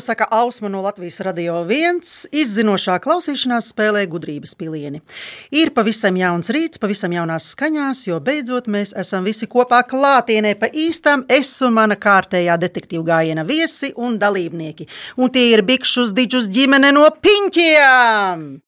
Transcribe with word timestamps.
Rītu, 0.00 0.06
saka 0.06 0.26
Ausma 0.30 0.68
no 0.68 0.80
Latvijas 0.82 1.20
Radio 1.20 1.64
1. 1.64 2.00
Izzinošā 2.32 2.98
klausīšanās 3.00 3.70
spēlē 3.72 4.06
gudrības 4.08 4.54
pilieni. 4.56 5.00
Ir 5.52 5.70
pavisam 5.74 6.16
jauns 6.16 6.50
rīts, 6.50 6.78
pavisam 6.80 7.12
jaunās 7.12 7.50
skaņās, 7.52 8.06
jo 8.08 8.20
beidzot 8.20 8.66
mēs 8.66 8.94
esam 8.96 9.24
visi 9.24 9.46
kopā 9.46 9.82
klātienē 9.84 10.54
pa 10.58 10.66
īstam 10.72 11.24
es 11.28 11.62
un 11.62 11.74
mana 11.74 11.96
kārtējā 11.96 12.56
detektīva 12.58 13.04
gājiena 13.04 13.44
viesi 13.44 13.92
un 13.96 14.18
dalībnieki. 14.18 14.88
Un 15.18 15.30
tie 15.30 15.52
ir 15.52 15.62
Bikšus 15.62 16.12
Diģus 16.16 16.48
ģimene 16.48 16.92
no 16.92 17.08
Piņķiem! 17.20 18.60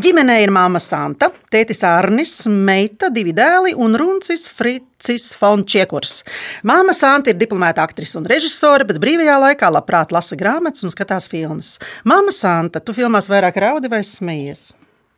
Ģimenē 0.00 0.36
ir 0.40 0.48
māma 0.54 0.78
Santa, 0.80 1.26
tētis 1.52 1.82
Arnis, 1.84 2.30
meita, 2.48 3.10
divi 3.12 3.34
dēli 3.36 3.74
un 3.76 3.98
runcis 3.98 4.46
Fricis 4.56 5.26
Fončiekurs. 5.36 6.22
Māma 6.64 6.94
Santa 6.96 7.34
ir 7.34 7.36
diplomēta 7.40 7.84
aktrise 7.84 8.16
un 8.20 8.28
režisore, 8.30 8.86
bet 8.88 9.02
brīvajā 9.02 9.36
laikā 9.44 9.68
labprāt 9.74 10.14
lasa 10.16 10.38
grāmatas 10.40 10.86
un 10.86 10.94
skatās 10.94 11.28
filmas. 11.28 11.74
Māma 12.08 12.32
Santa, 12.32 12.80
tu 12.80 12.96
filmās 12.96 13.28
vairāk 13.28 13.60
raudi 13.60 13.92
vai 13.92 14.00
smejies? 14.06 14.70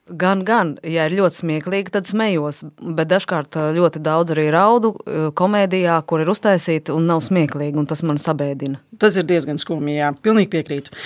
Gan, 0.03 0.41
gan, 0.43 0.73
ja 0.83 1.05
ir 1.07 1.15
ļoti 1.15 1.37
smieklīgi, 1.45 1.93
tad 1.95 2.09
smējos, 2.11 2.65
bet 2.99 3.07
dažkārt 3.07 3.55
ļoti 3.77 4.01
daudz 4.03 4.33
arī 4.35 4.49
raudu 4.51 4.91
komēdijā, 5.39 6.01
kur 6.11 6.25
ir 6.25 6.33
uztaisīta 6.33 6.91
un 6.97 7.07
nav 7.07 7.21
smieklīgi, 7.23 7.79
un 7.79 7.87
tas 7.87 8.03
man 8.03 8.19
sabēdina. 8.19 8.81
Tas 8.99 9.15
ir 9.21 9.29
diezgan 9.29 9.63
skumji, 9.63 10.01
jā, 10.01 10.11
pilnīgi 10.27 10.51
piekrītu. 10.57 10.97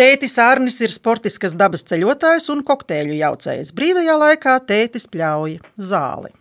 Tētis 0.00 0.38
Arnis 0.40 0.80
ir 0.80 0.94
sportiskas 0.94 1.52
dabas 1.52 1.84
ceļotājs 1.84 2.48
un 2.56 2.64
kokteļu 2.64 3.20
jaucējs. 3.20 3.74
Brīvajā 3.76 4.16
laikā 4.24 4.56
tētis 4.72 5.04
pļauj 5.12 5.60
zāli. 5.76 6.32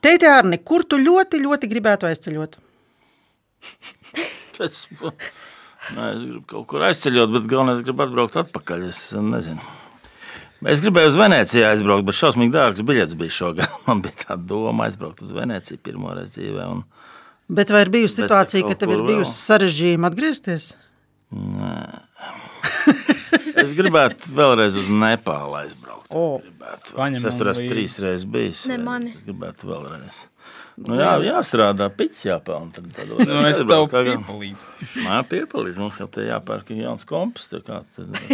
Tēti 0.00 0.32
Arni, 0.32 0.62
kur 0.64 0.88
tu 0.88 0.96
ļoti, 0.96 1.44
ļoti 1.44 1.68
gribētu 1.76 2.08
aizceļot? 2.08 2.60
Pēc, 4.56 4.82
nē, 5.92 6.10
es 6.16 6.24
gribu 6.24 6.44
kaut 6.56 6.68
kur 6.72 6.88
aizceļot, 6.88 7.36
bet 7.36 7.52
galvenais 7.52 7.84
gribu 7.84 8.08
atbraukt 8.08 8.40
atpakaļ. 8.46 8.88
Es 8.88 9.10
nezinu. 9.12 9.83
Es 10.70 10.80
gribēju 10.80 11.10
uz 11.10 11.16
Venēciju 11.20 11.66
aizbraukt, 11.68 12.06
bet 12.08 12.16
šausmīgi 12.16 12.54
dārgs 12.54 12.84
biļets 12.88 13.16
bija 13.20 13.34
šogad. 13.36 13.74
Man 13.88 14.00
bija 14.04 14.16
tā 14.22 14.36
doma 14.40 14.86
aizbraukt 14.88 15.20
uz 15.24 15.34
Venēciju 15.36 15.82
pirmo 15.84 16.14
reizi 16.16 16.38
dzīvē. 16.38 16.68
Un... 16.72 16.84
Bet 17.52 17.72
vai 17.74 17.84
ir 17.84 17.92
bijusi 17.92 18.22
situācija, 18.22 18.64
ka 18.70 18.78
tev 18.80 18.94
ir 18.96 19.04
bijusi 19.04 19.34
sarežģījuma 19.36 20.08
atgriezties? 20.08 20.70
Nē. 21.34 21.74
es 23.64 23.74
gribētu 23.76 24.32
vēlreiz 24.36 24.78
uz 24.80 24.88
Nepālu 24.88 25.58
aizbraukt. 25.60 26.08
O, 26.14 26.38
gribētu. 26.40 27.26
Es 27.28 27.40
tur 27.40 27.50
esmu 27.52 27.68
trīs 27.72 27.98
reizes 28.00 28.28
bijis. 28.30 28.64
Ne 28.70 28.78
mani. 28.80 29.12
Es 29.18 29.26
gribētu 29.28 29.68
vēlreiz. 29.68 30.24
Nu, 30.74 30.96
jā, 30.98 31.12
jāstrādā, 31.22 31.86
pits 31.94 32.24
jāpelna. 32.26 32.82
Nu, 33.06 33.36
es 33.46 33.60
tev 33.62 33.84
piepalīdzu. 33.92 34.70
Mā 35.04 35.20
piepalīdz, 35.30 35.76
mums 35.78 36.00
jau 36.00 36.08
te 36.10 36.24
jāpērk 36.26 36.72
jauns 36.74 37.06
kompas, 37.06 37.46
tā 37.52 37.60
kā 37.62 37.78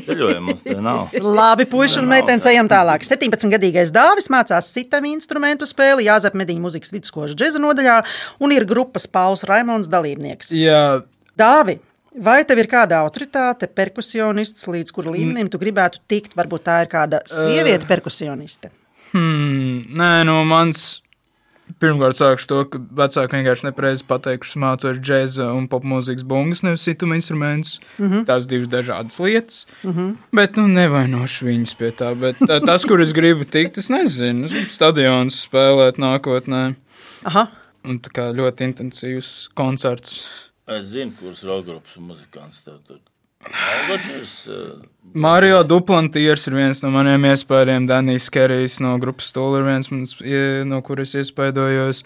ceļojums 0.07 0.65
te 0.65 0.79
nav. 0.81 1.13
Labi, 1.21 1.67
puiši 1.69 1.99
un 2.01 2.09
meitenes 2.09 2.49
ejam 2.49 2.71
tālāk. 2.71 3.05
17-gadīgais 3.05 3.93
Dāvis 3.93 4.31
mācās 4.33 4.71
citam 4.73 5.05
instrumentu 5.11 5.69
spēli 5.69 6.09
Jāzep 6.09 6.39
Medīņu 6.41 6.65
muzikas 6.65 6.95
vidusskolas 6.97 7.37
džeza 7.37 7.61
nodaļā 7.61 7.99
un 8.41 8.57
ir 8.57 8.65
grupas 8.69 9.05
Pauls 9.05 9.45
Raimons 9.49 9.91
dalībnieks. 9.93 10.55
Jā, 10.57 11.03
Dāvi, 11.37 11.77
vai 12.25 12.41
tev 12.49 12.65
ir 12.65 12.71
kāda 12.73 13.03
autoritāte, 13.05 13.69
perkusionists, 13.69 14.65
līdz 14.73 14.97
kura 14.97 15.13
līmenim 15.13 15.53
tu 15.53 15.61
gribētu 15.61 16.01
tikt? 16.09 16.33
Varbūt 16.41 16.67
tā 16.73 16.81
ir 16.87 16.91
kāda 16.97 17.21
sieviete 17.29 17.85
perkusioniste. 17.91 18.73
hmm, 19.13 19.93
nē, 20.01 20.13
no 20.25 20.41
mans. 20.49 21.03
Pirmkārt, 21.79 22.19
sākšu 22.19 22.49
to, 22.51 22.59
ka 22.73 22.81
vecāki 23.01 23.37
vienkārši 23.39 23.67
nepareizi 23.69 24.07
pateikuši, 24.09 24.61
mācos 24.63 24.99
džēza 24.99 25.51
un 25.55 25.69
popmūzikas 25.71 26.25
bungas, 26.27 26.63
nevis 26.67 26.85
situma 26.89 27.19
instrumentus. 27.19 27.79
Mm 27.99 28.09
-hmm. 28.09 28.25
Tās 28.27 28.47
divas 28.51 28.69
dažādas 28.69 29.21
lietas. 29.21 29.67
Mm 29.85 29.93
-hmm. 29.93 30.17
Bet, 30.33 30.57
nu, 30.57 30.67
nevainošu 30.69 31.47
viņus 31.47 31.77
pie 31.77 31.91
tā. 31.91 32.15
Bet 32.15 32.37
tā, 32.41 32.61
tas, 32.67 32.85
kur 32.85 33.01
es 33.01 33.13
gribu 33.13 33.45
tikt, 33.45 33.79
es 33.79 33.89
nezinu. 33.89 34.45
Es 34.45 34.53
gribu 34.53 34.71
stadionus 34.71 35.47
spēlēt 35.49 35.99
nākotnē. 35.99 36.75
Aha. 37.25 37.47
Un 37.85 38.01
tā 38.01 38.11
kā 38.13 38.33
ļoti 38.33 38.65
intensīvs 38.69 39.49
koncerts. 39.55 40.29
Es 40.67 40.87
zinu, 40.87 41.13
kuras 41.21 41.43
rokas 41.43 41.97
un 41.97 42.03
muzikants 42.03 42.61
tev 42.65 42.79
tur. 42.87 43.10
Algodžers, 43.41 44.35
Mario 45.15 45.63
Duplantiers 45.65 46.45
ir 46.47 46.57
viens 46.59 46.83
no 46.85 46.91
maniem 46.93 47.25
iespējām. 47.31 47.87
Danijs 47.89 48.29
Kerijs 48.33 48.77
no 48.85 48.93
grupas 49.01 49.31
Stūra 49.33 49.63
ir 49.63 49.67
viens, 49.71 49.89
mans, 49.93 50.19
no 50.69 50.83
kuras 50.85 51.17
iespējojos. 51.17 52.05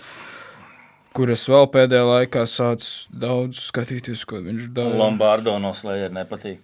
Kuras 1.15 1.45
vēl 1.47 1.69
pēdējā 1.71 2.06
laikā 2.06 2.47
sācis 2.50 3.05
daudz 3.11 3.61
skatīties, 3.69 4.25
ko 4.27 4.41
viņš 4.43 4.71
dara. 4.75 4.97
Lombardo 4.99 5.59
no 5.62 5.71
Slayer 5.75 6.11
nepatīk. 6.15 6.59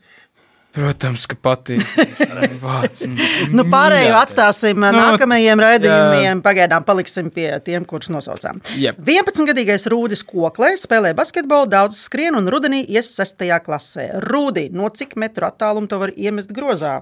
Protams, 0.75 1.25
ka 1.27 1.35
patīk. 1.35 1.83
Nu, 3.57 3.65
pārējo 3.67 4.15
atstāsim 4.21 4.79
Nu, 4.79 4.91
nākamajiem 4.95 5.61
raidījumiem. 5.61 6.43
Pagaidām 6.45 6.85
paliksim 6.87 7.31
pie 7.35 7.49
tiem, 7.67 7.85
kurus 7.89 8.11
nosaucām. 8.13 8.61
Jep. 8.79 9.01
11-gadīgais 9.03 9.89
Rūdis 9.91 10.23
Koklē 10.27 10.73
spēlē 10.79 11.13
basketbolu, 11.19 11.67
daudz 11.71 11.99
skrien 11.99 12.39
un 12.39 12.47
rudenī 12.53 12.85
ies 12.87 13.11
6. 13.19 13.43
klasē. 13.67 14.07
Rūdi, 14.31 14.69
no 14.77 14.89
cik 14.95 15.17
metru 15.21 15.49
attālumu 15.49 15.91
to 15.91 15.99
var 16.03 16.15
iemest 16.15 16.55
grozā? 16.55 17.01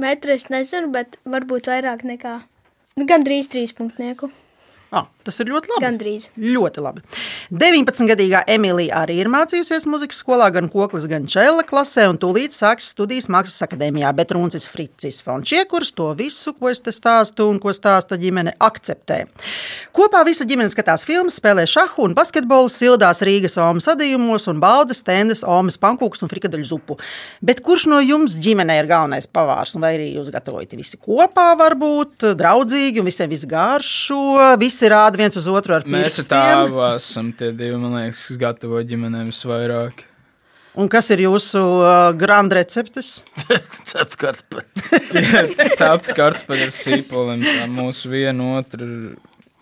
Metru 0.00 0.34
es 0.34 0.48
nezinu, 0.52 0.90
bet 0.92 1.20
varbūt 1.24 1.70
vairāk 1.70 2.02
nekā. 2.08 2.40
Nu, 2.98 3.06
Gan 3.08 3.24
drīz 3.26 3.48
trīs 3.52 3.72
punktnieku. 3.76 4.28
Ah, 4.90 5.06
tas 5.26 5.40
ir 5.42 5.50
ļoti 5.50 5.72
labi. 5.72 5.84
Gan 5.84 5.98
drīz. 6.00 6.28
Ļoti 6.38 6.84
labi. 6.84 7.02
19-gadīgā 7.50 8.44
Emīlija 8.56 9.02
arī 9.02 9.18
ir 9.22 9.30
mācījusies 9.32 9.88
muzikas 9.90 10.20
skolā, 10.22 10.48
gan 10.54 10.70
koklis, 10.72 11.08
gan 11.10 11.26
čēla 11.30 11.64
klasē, 11.66 12.06
un 12.12 12.20
tūlīt 12.22 12.56
sāks 12.56 12.92
studijas 12.94 13.28
mākslas 13.32 13.66
akadēmijā. 13.66 14.12
Bet 14.16 14.34
Runcis 14.36 14.68
Fricis 14.70 15.22
Fončiekurs 15.24 15.92
to 15.96 16.12
visu, 16.18 16.54
ko 16.54 16.70
es 16.70 16.82
te 16.84 16.94
stāstu 16.94 17.48
un 17.50 17.60
ko 17.62 17.74
stāsta 17.74 18.18
ģimene, 18.20 18.54
akceptē. 18.62 19.24
Kopā 19.96 20.22
visa 20.28 20.46
ģimene 20.48 20.72
skatās 20.72 21.06
filmas, 21.08 21.38
spēlē 21.40 21.66
šahu 21.70 22.06
un 22.06 22.16
basketbolu, 22.16 22.70
sildās 22.72 23.22
Rīgas 23.26 23.58
omas 23.62 23.86
sadījumos 23.88 24.48
un 24.50 24.60
bauda 24.62 24.96
stendes, 24.96 25.44
omas 25.46 25.78
pankūks 25.80 26.24
un 26.24 26.30
frikadeļu 26.32 26.68
zupu. 26.68 26.98
Bet 27.44 27.62
kurš 27.64 27.88
no 27.92 28.00
jums 28.04 28.36
ģimenē 28.42 28.80
ir 28.80 28.90
galvenais 28.90 29.28
pavārs? 29.30 29.76
Vai 29.80 29.94
arī 29.98 30.08
jūs 30.16 30.30
gatavojat 30.34 30.74
visi 30.78 30.98
kopā, 31.00 31.50
varbūt 31.60 32.30
draudzīgi 32.38 33.02
un 33.02 33.08
visiem 33.08 33.30
viss 33.32 33.48
garšo? 33.48 34.56
Visi 34.60 34.90
rāda 34.90 35.15
viens 35.20 35.36
uz 35.40 35.46
otru 35.50 35.74
ar 35.76 35.84
Mēs 35.86 36.18
pirkstiem? 36.18 36.28
tēvu 36.32 36.82
esam 36.94 37.32
tie 37.36 37.52
divi, 37.56 37.76
man 37.80 37.96
liekas, 37.98 38.26
kas 38.30 38.38
gatavo 38.42 38.82
ģimenēm 38.86 39.30
visvairāk. 39.32 40.04
Un 40.76 40.90
kas 40.92 41.06
ir 41.14 41.22
jūsu 41.24 41.60
uh, 41.80 42.10
grand 42.20 42.52
receptes? 42.52 43.22
Cept 43.90 44.18
kartupeļu. 44.20 44.66
Cepta 45.80 46.16
kartupeļu 46.18 46.66
ar 46.68 46.74
sīpoliem, 46.76 47.46
tā 47.46 47.64
mūsu 47.72 48.12
viena 48.12 48.52
otra. 48.58 48.84
ir- 48.84 49.16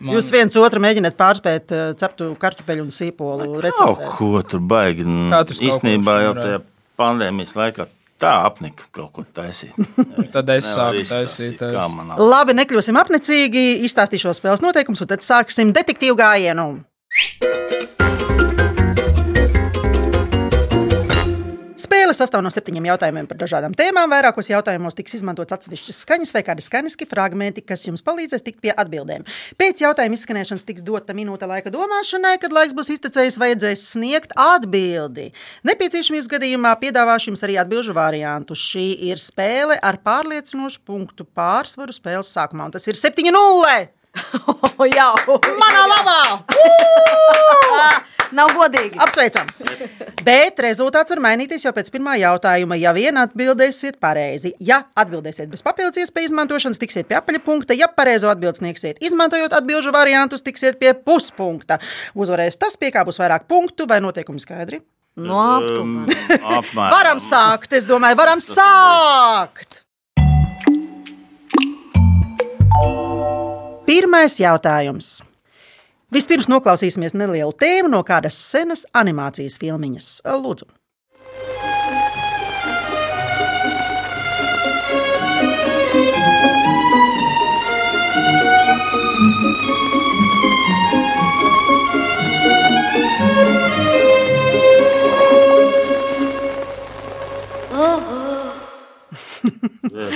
Man, 0.04 0.16
Jūs 0.18 0.26
viens 0.34 0.56
otru 0.58 0.80
mēģināt 0.82 1.14
pārspēt 1.16 1.70
uh, 1.72 1.84
ceptu 1.96 2.32
kartupeļu 2.42 2.82
un 2.82 2.90
sīpolu 2.92 3.46
Kaut 3.46 3.62
receptē. 3.64 4.08
ko 4.18 4.30
tur 4.44 4.60
baigi. 4.68 5.04
Kaut 5.30 5.52
Īstenībā 5.54 6.16
jau 6.26 6.32
tajā 6.36 6.58
pandēmijas 7.00 7.54
laikā 7.56 7.86
tā 8.20 8.32
apnika 8.46 8.88
kaut 8.94 9.12
ko 9.16 9.24
taisīt. 9.36 9.74
Tad 10.34 10.50
es 10.54 10.68
sāku 10.74 11.04
taisīt, 11.08 11.62
es- 11.66 11.96
man 11.96 12.14
Labi, 12.20 12.56
nekļūsim 12.60 12.98
apnicīgi, 13.02 13.64
izstāstīšu 13.88 14.34
spēles 14.38 14.62
noteikumus, 14.64 15.02
un 15.04 15.10
tad 15.14 15.26
sāksim 15.26 15.72
detektīvu 15.76 16.18
gājienu. 16.22 16.68
Spēle 22.14 22.28
sastāv 22.28 22.42
no 22.46 22.50
septiņiem 22.54 22.84
jautājumiem 22.86 23.26
par 23.26 23.38
dažādām 23.40 23.72
tēmām. 23.74 24.12
Vairākos 24.12 24.46
jautājumos 24.46 24.94
tiks 24.94 25.16
izmantots 25.18 25.50
atsevišķas 25.56 26.02
skaņas 26.04 26.32
vai 26.36 26.42
kādi 26.46 26.62
skaņiski 26.62 27.08
fragmenti, 27.10 27.64
kas 27.66 27.82
jums 27.88 28.04
palīdzēs 28.06 28.44
tikt 28.46 28.60
pie 28.62 28.70
atbildēm. 28.70 29.24
Pēc 29.58 29.82
jautājuma 29.82 30.14
izskanēšanas 30.14 30.62
tiks 30.68 30.84
dota 30.86 31.16
minūte 31.16 31.48
laika 31.50 31.72
domāšanai, 31.74 32.36
kad 32.38 32.54
laiks 32.54 32.76
būs 32.78 32.92
iztecējis, 32.94 33.40
vajadzēs 33.42 33.82
sniegt 33.96 34.36
atbildi. 34.38 35.32
Nepieciešamības 35.66 36.30
gadījumā 36.36 36.76
piedāvāšu 36.84 37.32
jums 37.32 37.42
arī 37.48 37.58
atbildžu 37.64 37.98
variantu. 37.98 38.54
Šī 38.54 38.86
ir 39.10 39.18
spēle 39.18 39.80
ar 39.82 39.98
pārliecinošu 40.06 40.86
punktu 40.86 41.26
pārsvaru 41.26 41.98
spēles 41.98 42.30
sākumā, 42.30 42.70
un 42.70 42.78
tas 42.78 42.86
ir 42.86 43.00
7-0! 43.00 44.03
Jā, 44.94 45.10
Manā 45.60 45.84
labā! 45.90 46.20
nav 48.38 48.52
godīgi. 48.56 48.98
Apsveicam! 49.02 49.48
Bet 50.24 50.60
rezultāts 50.64 51.14
var 51.14 51.22
mainīties 51.24 51.66
jau 51.66 51.72
pēc 51.76 51.90
pirmā 51.94 52.16
jautājuma. 52.20 52.78
Ja 52.80 52.94
vien 52.96 53.18
atbildēsiet 53.20 54.00
pareizi, 54.02 54.54
ja 54.62 54.82
atbildēsiet 54.98 55.50
bez 55.52 55.64
papildus 55.66 56.00
iespēju 56.02 56.30
izmantošanas, 56.30 56.80
tiksiet 56.82 57.08
pie 57.10 57.18
apaļa 57.20 57.42
punkta. 57.44 57.76
Ja 57.78 57.90
pareizo 57.92 58.30
atbildi 58.32 58.62
sniegsiet, 58.62 59.00
izmantojot 59.04 59.54
atbildžu 59.56 59.94
variantus, 59.94 60.44
tiksiet 60.46 60.80
pie 60.82 60.94
puspunkta. 60.96 61.80
Uzvarēs 62.18 62.58
tas, 62.60 62.78
pie 62.80 62.92
kā 62.94 63.06
būs 63.06 63.20
vairāk 63.22 63.48
punktu 63.50 63.88
vai 63.90 64.00
noteikumi 64.04 64.42
skaidri. 64.42 64.82
No 65.14 65.38
aptuveni. 65.60 66.16
apmēram. 66.58 66.90
Varam 66.90 67.22
sākt, 67.22 67.76
es 67.78 67.86
domāju, 67.86 68.18
varam 68.18 68.42
sākt! 68.42 69.84
Pirmais 73.84 74.38
jautājums. 74.40 75.18
Vispirms 76.14 76.46
noklausīsimies 76.48 77.12
nelielu 77.12 77.52
tēmu 77.60 77.90
no 77.92 78.00
kādas 78.06 78.38
senas 78.40 78.86
animācijas 78.96 79.58
filmiņas. 79.60 80.08
Lūdzu! 80.40 80.70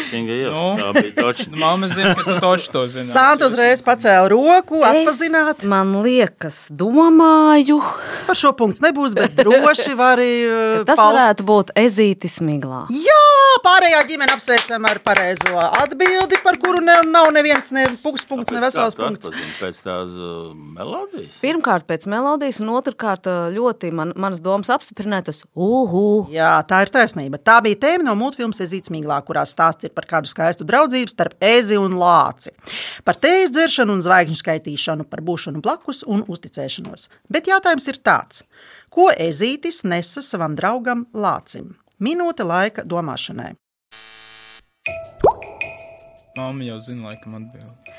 Singa 0.09 0.33
jau 0.35 0.53
Nu. 0.55 0.69
tā 0.81 0.89
bija 0.97 1.13
toča. 1.19 1.47
Māma 1.63 1.89
zina, 1.91 2.15
ka 2.17 2.25
tu 2.25 2.37
taču 2.43 2.71
to 2.73 2.83
zini. 2.91 3.11
Santa 3.17 3.49
uzreiz 3.51 3.83
pacēla 3.85 4.29
roku, 4.33 4.81
atpazināt. 4.87 5.59
Es, 5.61 5.67
man 5.69 5.93
liekas, 6.05 6.61
domāju, 6.75 7.81
Par 8.29 8.37
šo 8.39 8.53
punktu 8.57 8.85
nebūs, 8.87 9.15
bet 9.19 9.37
droši 9.39 9.95
var 9.99 10.17
arī 10.19 10.33
uh, 10.49 10.85
tas 10.89 10.97
paust. 10.99 11.05
varētu 11.09 11.47
būt 11.49 11.73
ezītis 11.79 12.41
miglā. 12.45 12.85
Jā, 12.93 13.23
pārējā 13.65 14.01
ģimene 14.09 14.35
apsveicam 14.35 14.87
ar 14.89 15.01
pareizo 15.05 15.59
atbildi, 15.67 16.39
par 16.45 16.59
kuru 16.63 16.83
ne, 16.85 16.97
nav 17.09 17.31
neviens 17.35 17.71
ne 17.75 17.85
puspunkts, 18.03 18.53
ne 18.55 18.63
vesels 18.63 18.97
punkts. 18.99 19.33
Pēc 19.59 19.81
tās 19.85 20.13
uh, 20.15 20.53
melodijas. 20.55 21.39
Pirmkārt, 21.43 21.87
pēc 21.89 22.07
melodijas, 22.11 22.61
un 22.65 22.73
otrkārt, 22.77 23.29
ļoti 23.55 23.93
man, 23.95 24.15
manas 24.19 24.43
domas 24.45 24.71
apstiprinātas. 24.75 25.45
Uhu! 25.55 26.29
Jā, 26.35 26.55
tā 26.69 26.83
ir 26.87 26.93
taisnība. 26.95 27.41
Tā 27.43 27.59
bija 27.65 27.81
tēma 27.87 28.09
no 28.09 28.17
multfilmas 28.19 28.63
Ezīts 28.65 28.93
Miglā, 28.95 29.21
kurā 29.27 29.45
stāsts 29.49 29.89
ir 29.89 29.95
par 29.97 30.09
kādu 30.11 30.31
skaistu 30.31 30.67
draudzību 30.69 31.13
starp 31.13 31.37
ezi 31.45 31.79
un 31.81 31.99
lāci. 32.01 32.55
Par 33.07 33.19
tējas 33.21 33.53
dzeršanu 33.57 33.99
un 33.99 34.05
zvaigžņu 34.05 34.41
skaitīšanu, 34.43 35.09
par 35.11 35.25
būšanu 35.27 35.63
blakus 35.65 36.05
un 36.07 36.25
uzticēšanos. 36.29 37.09
Bet 37.33 37.51
jautājums 37.51 37.89
ir 37.91 38.01
tāds. 38.05 38.45
Ko 38.93 39.11
ezītis 39.13 39.83
nesa 39.85 40.23
savam 40.25 40.57
draugam 40.59 41.07
lācim? 41.13 41.75
Minūte 41.99 42.45
laika 42.47 42.85
domāšanai. 42.87 43.57
Māma 46.39 46.67
jau 46.69 46.79
zina, 46.79 47.09
laikam, 47.11 47.35
atbildēt. 47.41 47.91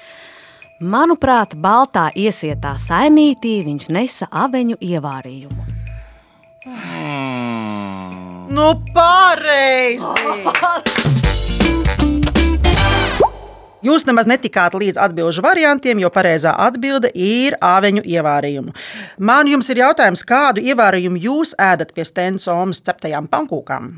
Manuprāt, 0.80 1.58
baltā 1.60 2.06
iesietā 2.16 2.78
sainītī 2.80 3.58
viņš 3.66 3.90
nesa 3.92 4.30
aveņu 4.32 4.80
ievārījumu. 4.80 5.68
Mm. 6.70 8.48
Nu, 8.56 8.72
pareizi! 8.96 10.08
Jūs 13.86 14.04
nemaz 14.04 14.28
netikāt 14.28 14.74
līdz 14.76 15.00
atbildžu 15.00 15.44
variantiem, 15.46 16.02
jo 16.04 16.10
pareizā 16.12 16.52
atbilde 16.68 17.14
ir 17.16 17.56
āveņu 17.64 18.04
ievārījumu. 18.04 18.76
Man 19.24 19.48
jums 19.48 19.72
ir 19.72 19.80
jautājums, 19.86 20.26
kādu 20.28 20.64
ievārījumu 20.68 21.22
jūs 21.24 21.56
ēdat 21.56 21.96
pie 21.96 22.04
Stensomas 22.08 22.84
ceptajām 22.84 23.30
pankūkām? 23.32 23.94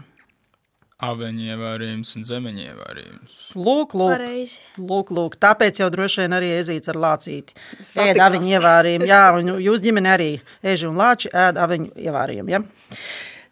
Aveņu 1.01 1.47
ievārījums 1.49 2.13
un 2.19 2.25
zemeņu 2.29 2.61
ievārījums. 2.61 3.37
Lūk, 3.57 3.95
lūk, 3.97 4.13
Pareizi. 4.13 4.59
lūk, 4.77 5.09
lūk. 5.17 5.39
Tāpēc 5.41 5.81
jau 5.81 5.89
droši 5.89 6.27
vien 6.27 6.37
arī 6.37 6.51
ezīts 6.59 6.93
ar 6.93 6.99
lācīti. 7.01 7.57
Ēd 8.05 8.21
aviņu 8.21 8.53
ievārījumu. 8.53 9.09
Jā, 9.09 9.23
un 9.33 9.49
jūs 9.65 9.81
ģimene 9.81 10.13
arī 10.13 10.31
eži 10.61 10.91
un 10.91 11.01
lāči 11.01 11.33
ēd 11.33 11.57
aviņu 11.57 11.95
ievārījumu. 12.05 12.53
Ja? 12.53 12.61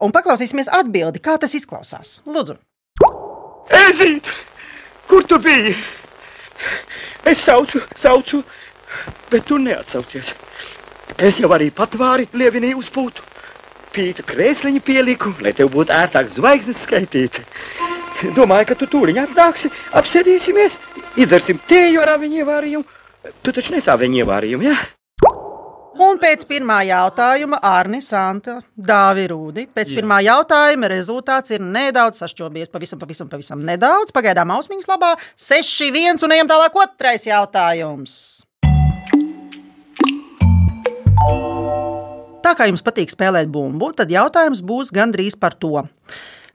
Un 0.05 0.13
paklausīsimies 0.13 0.69
atbildi, 0.77 1.23
kā 1.25 1.39
tas 1.41 1.57
izklausās. 1.57 2.19
Lūdzu! 2.29 2.59
Ezīt, 3.79 4.29
kur 5.09 5.25
tu 5.25 5.41
biji? 5.41 5.73
Es 7.27 7.41
saucu, 7.45 7.81
saucu, 7.97 8.44
bet 9.31 9.45
tu 9.47 9.59
neatsaucies. 9.61 10.33
Es 11.17 11.39
jau 11.41 11.50
arī 11.56 11.69
patvēri 11.75 12.29
lievinī 12.33 12.73
uz 12.77 12.91
pūtu. 12.94 13.25
Pīta 13.94 14.23
krēsliņu 14.27 14.83
pieliku, 14.85 15.33
lai 15.41 15.56
tev 15.57 15.71
būtu 15.73 15.95
ērtāk 15.95 16.29
zvaigznes 16.29 16.83
skaitīt. 16.85 17.41
Domāju, 18.38 18.69
ka 18.69 18.77
tu 18.77 18.88
tūliņ 18.91 19.23
atnāksi, 19.23 19.71
apsēdīsimies, 19.95 20.77
iedzersim 21.17 21.59
tēju 21.69 22.03
ar 22.03 22.17
viņu 22.21 22.44
ievārījumu. 22.44 22.85
Tu 23.44 23.55
taču 23.55 23.75
nesāvi 23.75 24.07
viņu 24.07 24.23
ievārījumu, 24.23 24.69
jā? 24.69 24.77
Ja? 24.77 24.99
Un 25.97 26.19
pēc 26.21 26.44
pirmā 26.45 26.83
jautājuma 26.86 27.57
Arni 27.65 28.00
Santa 28.06 28.59
dāvi 28.77 29.25
rūdi. 29.31 29.65
Pēc 29.74 29.89
pirmā 29.95 30.19
jautājuma 30.21 30.89
rezultāts 30.91 31.56
ir 31.56 31.63
nedaudz 31.65 32.21
sašķobies. 32.21 32.69
Pavisam, 32.69 33.01
pavisam, 33.01 33.31
pavisam 33.31 33.63
nedaudz. 33.65 34.13
Pagaidām 34.13 34.53
ausmiņas 34.53 34.89
labā. 34.91 35.15
6, 35.33 35.89
1 35.89 36.21
un 36.27 36.38
ejam 36.38 36.51
tālāk. 36.51 36.77
Otrais 36.77 37.25
jautājums. 37.25 38.19
Tā 42.45 42.56
kā 42.56 42.69
jums 42.69 42.86
patīk 42.86 43.12
spēlēt 43.12 43.50
bumbu, 43.51 43.91
tad 43.97 44.13
jautājums 44.13 44.62
būs 44.65 44.94
gandrīz 44.95 45.36
par 45.41 45.57
to. 45.57 45.83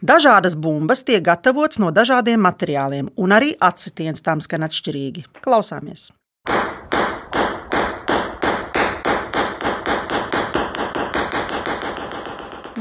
Dažādas 0.04 0.56
bumbas 0.56 1.04
tiek 1.06 1.22
gatavotas 1.24 1.80
no 1.82 1.92
dažādiem 1.94 2.42
materiāliem, 2.44 3.12
un 3.16 3.34
arī 3.34 3.54
atsitiens 3.60 4.24
tam 4.24 4.42
skan 4.44 4.66
atšķirīgi. 4.66 5.28
Klausāmies! 5.44 6.10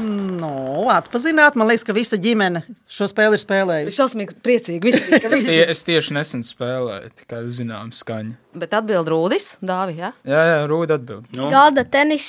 Nu, 0.04 0.84
atpazināt, 0.92 1.56
man 1.56 1.70
liekas, 1.70 1.84
ka 1.88 1.94
visa 1.96 2.18
ģimene 2.20 2.60
šo 2.90 3.06
spēli 3.10 3.34
ir 3.34 3.40
Viņš 3.40 3.44
spēlējusi. 3.46 3.94
šausmīgi 3.96 4.36
priecīgi. 4.44 4.80
Visi, 4.84 5.00
ka 5.08 5.20
Es, 5.20 5.32
visi. 5.32 5.46
tie, 5.48 5.60
es 5.72 5.84
tieši 5.86 6.16
nesen 6.16 6.42
spēlēju, 6.44 7.12
kā 7.30 7.40
zināms, 7.48 8.02
skaņa. 8.04 8.34
Bet 8.60 8.74
atbild 8.76 9.08
Rūdis, 9.08 9.54
Dāvi, 9.64 9.96
ja? 10.02 10.12
Jā, 10.28 10.42
jā, 10.52 10.58
rūda 10.70 10.98
atbild. 11.00 11.24
Nu, 11.32 11.48
Galda 11.54 11.84
tenis 11.88 12.26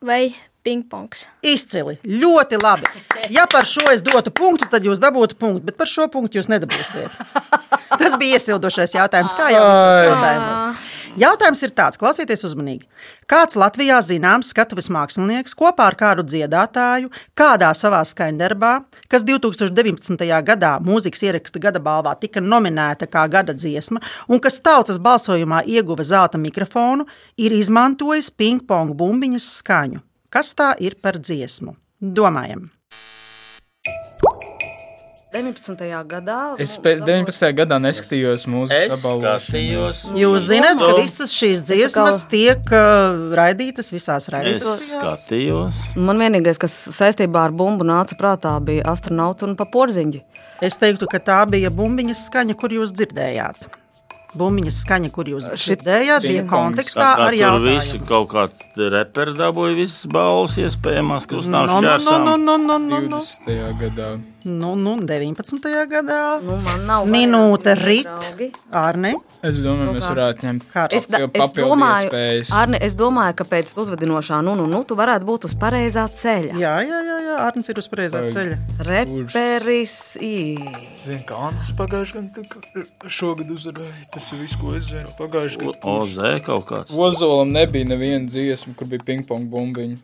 vai 0.00 0.30
pingpongs. 0.66 1.26
Izcili, 1.42 1.96
ļoti 2.04 2.58
labi. 2.62 2.86
Ja 3.34 3.46
par 3.50 3.66
šo 3.66 3.86
es 3.92 4.02
dotu 4.04 4.30
punktu, 4.34 4.68
tad 4.70 4.84
jūs 4.86 5.00
dabūtu 5.02 5.38
punktu, 5.40 5.64
bet 5.70 5.78
par 5.80 5.88
šo 5.90 6.06
punktu 6.12 6.38
jūs 6.40 6.48
nedabūsiet. 6.52 7.10
Tas 7.98 8.14
bija 8.20 8.36
iesildošais 8.38 8.92
jautājums, 8.94 9.32
kā 9.34 9.48
jau 9.50 9.64
jautājumos. 9.64 10.87
Jautājums 11.18 11.62
ir 11.66 11.72
tāds, 11.74 11.98
klausieties 11.98 12.44
uzmanīgi. 12.46 12.86
Kāds 13.30 13.56
Latvijā 13.58 13.98
zināms 14.06 14.52
skatuves 14.52 14.86
mākslinieks 14.92 15.56
kopā 15.58 15.88
ar 15.90 15.96
kādu 15.98 16.22
dziedātāju, 16.28 17.10
kādā 17.38 17.72
savā 17.74 18.04
skaņdarbā, 18.06 18.72
kas 19.10 19.26
2019. 19.26 20.22
gadā 20.46 20.76
mūzikas 20.84 21.24
ieraksta 21.26 21.62
gada 21.64 21.82
balvā 21.82 22.14
tika 22.20 22.44
nominēta 22.44 23.10
kā 23.10 23.26
gada 23.32 23.56
dziesma, 23.56 24.02
un 24.30 24.38
kas 24.44 24.62
tautas 24.62 25.02
balsojumā 25.02 25.64
ieguva 25.66 26.06
zelta 26.06 26.38
mikrofonu, 26.38 27.08
ir 27.36 27.58
izmantojis 27.58 28.30
ping-pong 28.30 28.94
bumbiņas 28.94 29.52
skaņu. 29.58 30.04
Kas 30.30 30.54
tā 30.54 30.74
ir 30.78 31.00
par 31.02 31.18
dziesmu? 31.18 31.74
Domājam! 31.98 32.68
19. 35.28 35.76
gadā. 36.08 36.36
Es 36.62 36.78
pēc 36.80 37.02
19. 37.04 37.50
gadā 37.58 37.76
neskatījos 37.84 38.46
Es 38.46 38.46
mūzikas 38.48 39.02
skatījos. 39.02 40.02
Jūs 40.16 40.46
zināt, 40.48 40.80
ka 40.80 40.94
visas 40.96 41.34
šīs 41.36 41.60
dziesmas 41.68 42.22
tiek 42.30 42.72
uh, 42.72 43.26
raidītas 43.36 43.92
visās 43.92 44.24
Es 44.24 44.32
raidījumos. 44.32 44.86
skatījos. 44.94 45.82
Man 46.00 46.22
vienīgais, 46.24 46.56
kas 46.62 46.72
saistībā 46.96 47.44
ar 47.50 47.52
bumbu 47.52 47.84
nāca 47.84 48.16
prātā, 48.16 48.54
bija 48.64 48.86
astronauts 48.88 49.44
un 49.44 49.52
paporziņģi. 49.60 50.22
Es 50.64 50.80
teiktu, 50.80 51.06
ka 51.12 51.20
tā 51.20 51.42
bija 51.50 51.68
bumbiņas 51.70 52.24
skaņa, 52.30 52.56
kur 52.58 52.72
jūs 52.72 52.96
dzirdējāt. 52.96 53.68
Bumbiņas 54.38 54.82
skaņa, 54.84 55.08
kur 55.12 55.24
jūs 55.30 55.46
dzirdējāt, 55.56 56.24
bija 56.28 56.42
kontekstā 56.50 57.00
Tā, 57.16 57.28
ar 57.28 57.32
tur 57.32 57.62
visu 57.64 57.96
jautājumu. 57.96 58.08
kaut 58.10 58.26
kā 58.28 58.42
reperi 58.92 59.32
dabūja 59.38 59.76
visas 59.78 60.04
balvas 60.12 60.58
iespējamās, 60.60 61.24
kas 61.30 61.46
nav 61.48 61.64
No, 61.70 61.78
no, 61.78 61.80
no, 61.80 61.94
šķērsām. 61.96 62.26
no, 62.26 62.34
no, 62.36 62.56
no, 62.60 62.76
no, 62.76 63.00
no. 63.00 63.20
20. 63.24 63.80
gadā. 63.80 64.10
Nu, 64.44 64.74
nu, 64.78 64.96
19. 65.02 65.58
gadā. 65.90 66.38
Nu, 66.42 66.54
man 66.62 66.84
nav 66.86 67.06
Minūte 67.10 67.74
rit. 67.74 68.06
Arne, 68.70 69.16
Es 69.42 69.58
domāju, 69.62 69.92
mēs 69.94 70.06
varētu 70.10 70.42
ņemt 70.46 70.64
Kāds? 70.72 70.96
Es, 70.98 71.04
da, 71.06 71.20
es, 71.22 71.30
papildu 71.30 71.68
domāju, 71.70 72.08
iespējas. 72.08 72.48
Arne, 72.58 72.78
es 72.82 72.94
domāju, 72.98 73.36
ka 73.38 73.44
pēc 73.46 73.70
uzvedinošā 73.78 74.40
nu, 74.42 74.56
nu, 74.58 74.66
nu, 74.70 74.80
tu 74.86 74.96
varētu 74.98 75.28
būt 75.28 75.46
uz 75.46 75.54
pareizā 75.58 76.08
ceļa. 76.10 76.58
jā, 76.58 76.74
jā, 76.82 77.00
jā, 77.06 77.18
jā 77.26 77.36
Arnis 77.38 77.70
ir 77.70 77.78
uz 77.78 77.86
pareizā 77.90 78.24
Vai- 78.24 78.32
ceļa. 78.34 78.56
Reperis 78.88 79.94
ir. 80.20 80.58
Zinu, 80.98 81.22
kā 81.28 81.38
Ants 81.48 81.70
pagājušajā 81.78 82.24
gadā 82.34 82.86
šogad 83.06 83.50
uzvarēja. 83.54 84.08
Tas 84.10 84.26
ir 84.32 84.42
viss, 84.42 84.58
ko 84.58 84.74
es 84.74 84.90
zinu. 84.90 85.14
Pagājušajā 85.20 85.62
gadā. 85.68 85.94
Ozē 85.94 86.32
kaut 86.46 86.66
kāds. 86.66 86.94
Ozolam 86.94 87.54
nebija 87.54 87.86
neviena 87.86 88.26
dziesma, 88.26 88.74
kur 88.74 88.90
bija 88.90 89.06
ping-pong 89.06 89.46
bumbiņa. 89.50 89.98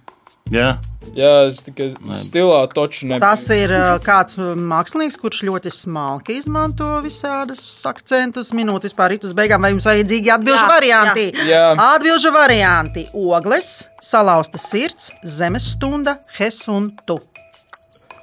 Jā, 0.52 0.76
Jā, 1.14 1.46
es 1.46 1.60
tikai 1.62 1.90
stilā 2.18 2.64
toču 2.72 3.06
nebiju. 3.06 3.22
Tas 3.22 3.44
ir 3.54 3.70
uh, 3.74 3.94
kāds 4.02 4.34
uh, 4.40 4.54
mākslinieks, 4.58 5.18
kurš 5.20 5.42
ļoti 5.46 5.70
smalki 5.70 6.38
izmanto 6.40 6.88
visādus 7.04 7.62
akcentus. 7.86 8.50
Minūti 8.56 8.88
vispār 8.88 9.14
uz 9.20 9.34
beigām, 9.36 9.62
vai 9.62 9.70
jums 9.74 9.86
vajadzīgi 9.86 10.32
atbildžu 10.34 10.64
Jā, 10.64 10.70
varianti? 10.70 11.26
jā. 11.36 11.46
Jā. 11.52 11.68
Atbildžu 11.94 12.32
varianti- 12.34 13.06
ogles, 13.36 13.84
salauzta 14.02 14.58
sirds, 14.58 15.12
zemes 15.22 15.68
stunda, 15.76 16.18
hes 16.38 16.58
un 16.72 16.90
tu. 17.06 17.20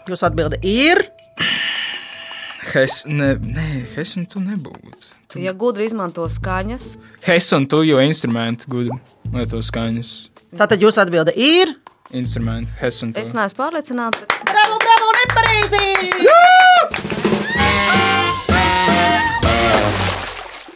Jūsu 0.10 0.28
atbilde 0.28 0.60
ir. 0.66 1.06
Hes, 2.74 3.04
ne, 3.06 3.36
nē, 3.36 3.70
Hesam 3.96 4.26
tu 4.30 4.42
nebūtu. 4.44 5.40
Ja 5.40 5.54
gudri 5.56 5.88
izmanto 5.88 6.26
skaņas, 6.28 6.98
Hes 7.24 7.48
un 7.56 7.66
tu, 7.72 7.80
jo 7.88 8.02
instrumenti 8.04 8.68
gudri 8.68 8.98
lieto 9.32 9.62
skaņas. 9.64 10.12
Tātad 10.60 10.84
jūsu 10.84 11.00
atbilde 11.06 11.32
ir. 11.40 11.72
Instrumenti, 12.14 12.72
hes 12.82 13.02
un 13.06 13.14
tu. 13.14 13.22
es 13.22 13.32
neesmu 13.38 13.58
pārliecināta. 13.62 14.20
bet 14.20 14.32
Bravo, 14.52 14.80
bravo, 14.84 15.12
nepareizi! 15.22 15.86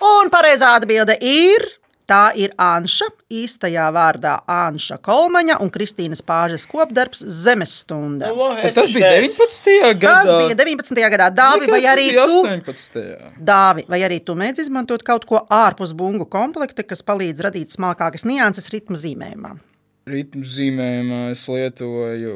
Un 0.06 0.30
pareizā 0.32 0.76
atbilde 0.80 1.18
ir. 1.22 1.68
Tā 2.06 2.30
ir 2.38 2.52
Anša, 2.62 3.08
īstajā 3.34 3.88
vārdā 3.90 4.36
Anša 4.46 5.00
Kolmaņa 5.02 5.56
un 5.66 5.72
Kristīnas 5.74 6.22
Pāžas 6.22 6.68
kopdarbs 6.70 7.24
Zemesstunda. 7.26 8.30
Bet 8.62 8.78
tas 8.78 8.94
bija 8.94 9.10
19. 9.16 9.72
gadā. 9.98 10.22
Tas 10.22 10.30
bija 10.46 10.60
19. 10.60 11.02
gadā. 11.16 11.32
Dāvi, 11.34 11.66
vai 11.74 11.82
arī 11.90 12.06
tu, 12.14 12.14
bija 12.14 12.28
18. 12.30 13.02
Dāvi, 13.42 13.88
vai 13.90 14.04
arī 14.06 14.22
tu 14.22 14.38
mēdz 14.38 14.68
izmantot 14.68 15.02
kaut 15.02 15.26
ko 15.26 15.42
ārpus 15.50 15.98
bungu 15.98 16.30
komplekta, 16.30 16.86
kas 16.86 17.02
palīdz 17.02 17.42
radīt 17.42 17.74
smalkākas 17.74 18.22
nianses 18.30 18.70
ritmu 18.70 19.02
zīmējumā? 19.02 19.58
Ritmu 20.06 20.46
zīmējumā 20.46 21.20
es 21.32 21.48
lietoju 21.50 22.36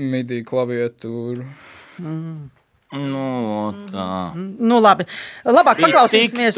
midi 0.00 0.38
klaviatūru. 0.48 1.44
Nu, 2.92 3.26
tā. 3.90 4.06
Nu, 4.36 4.78
labi. 4.80 5.04
Labāk 5.44 5.82
paklausīsimies, 5.84 6.56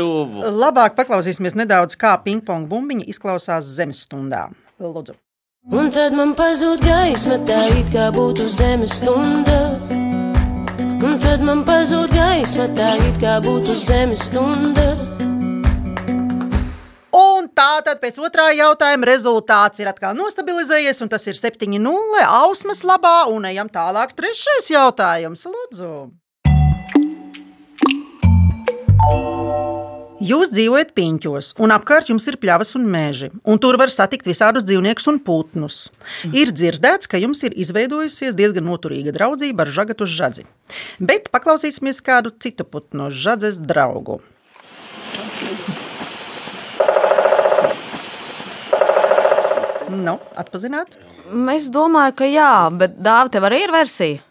labāk 0.54 0.94
paklausīsimies 0.98 1.58
nedaudz, 1.58 1.98
kā 1.98 2.14
pingpong 2.22 2.68
bumbiņa 2.70 3.06
izklausās 3.10 3.66
Zemesstundā. 3.76 4.48
Lūdzu. 4.82 5.16
Un 5.74 5.90
tad 5.94 6.14
man 6.14 6.34
pazūd 6.38 6.82
gaisma, 6.84 7.40
tā 7.48 7.58
it 7.78 7.90
kā 7.94 8.10
būtu 8.14 8.46
zemes 8.54 8.98
stunda. 9.00 9.58
Un 11.04 11.18
tad 11.22 11.42
man 11.42 11.64
pazūd 11.66 12.14
gaisma, 12.14 12.68
tā 12.78 12.94
it 13.08 13.18
kā 13.22 13.38
būtu 13.42 13.74
zemes 13.86 14.26
stunda. 14.28 15.13
Tātad 17.54 18.00
pēc 18.02 18.16
otrā 18.18 18.48
jautājuma 18.50 19.06
rezultāts 19.06 19.78
ir 19.78 19.86
atkal 19.86 20.16
nostabilizējies, 20.18 21.04
un 21.04 21.10
tas 21.12 21.22
ir 21.30 21.38
7-0 21.38 22.24
ausmas 22.26 22.82
labā, 22.82 23.28
un 23.30 23.46
ejam 23.46 23.70
tālāk. 23.70 24.16
Trešais 24.18 24.72
jautājums, 24.74 25.46
lūdzu. 25.46 25.92
Jūs 30.24 30.50
dzīvojat 30.50 30.94
piņķos, 30.96 31.52
un 31.62 31.74
apkārt 31.76 32.10
jums 32.10 32.26
ir 32.30 32.40
pļavas 32.42 32.74
un 32.78 32.88
meži, 32.90 33.30
un 33.44 33.58
tur 33.62 33.78
var 33.78 33.92
satikt 33.92 34.26
visādus 34.26 34.66
dzīvniekus 34.66 35.06
un 35.12 35.22
putnus. 35.22 35.80
Ir 36.32 36.50
dzirdēts, 36.50 37.06
ka 37.06 37.20
jums 37.22 37.44
ir 37.46 37.54
izveidojusies 37.54 38.34
diezgan 38.34 38.66
noturīga 38.66 39.14
draudzība 39.14 39.66
ar 39.66 39.74
žagatu 39.78 40.08
žadzi. 40.10 40.48
Bet 40.98 41.30
paklausīsimies 41.34 42.02
kādu 42.02 42.34
citu 42.34 42.66
putnu 42.66 43.12
žadzes 43.14 43.60
draugu. 43.62 44.22
Nu, 49.92 50.18
atpazināt? 50.40 50.96
Es 51.54 51.70
domāju, 51.72 52.14
ka 52.20 52.28
jā, 52.28 52.52
bet 52.78 52.96
dāvā 53.02 53.32
tev 53.32 53.48
arī 53.48 53.64
ir 53.64 53.74
versija. 53.74 54.22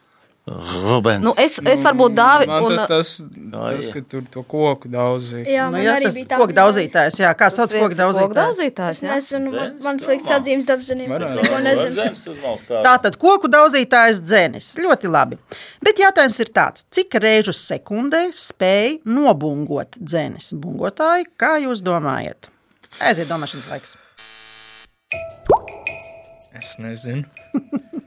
Rubens. 0.44 1.24
Nu, 1.24 1.32
es, 1.40 1.54
es 1.72 1.80
varbūt 1.86 2.18
dāvi. 2.18 2.50
Un, 2.52 2.74
tas, 2.76 2.90
tas, 2.90 3.12
tas, 3.54 3.86
ka 3.94 4.02
tur 4.12 4.26
to 4.28 4.42
koku 4.44 4.90
daudzīja. 4.92 5.46
Jā, 5.48 5.70
Nu, 5.72 5.80
jā, 5.80 5.94
arī 5.96 6.10
tas 6.10 6.18
bija 6.18 6.28
tā. 6.34 6.40
koku 6.42 6.56
daudzītājs, 6.58 7.20
jā, 7.24 7.30
kā 7.40 7.48
sauc 7.48 7.72
koku 7.72 7.86
koku 7.86 7.96
daudzītājs. 8.02 8.36
daudzītājs. 8.42 9.00
Es 9.00 9.06
jā. 9.06 9.14
nezinu, 9.14 9.54
man, 9.56 9.78
man 9.86 10.02
slikts 10.04 10.34
atzīmes 10.36 10.68
dabzinība. 10.68 11.22
Tātad 12.84 13.16
koku 13.22 13.48
daudzītājs 13.56 14.20
dzēnis. 14.26 14.68
Ļoti 14.84 15.14
labi. 15.16 15.40
Bet 15.80 16.04
jautājums 16.04 16.44
ir 16.44 16.52
tāds, 16.52 16.84
cik 16.92 17.16
reižu 17.24 17.56
sekundē 17.56 18.26
spēj 18.36 19.00
nobungot 19.08 19.96
dzēnis? 19.96 20.52
Bungotāji, 20.60 21.32
kā 21.40 21.56
jūs 21.64 21.80
domājat? 21.88 22.52
Aiziet 23.00 23.32
domāšanas 23.32 23.72
laiks. 23.72 23.96
Es 26.53 26.75
nezinu. 26.82 27.24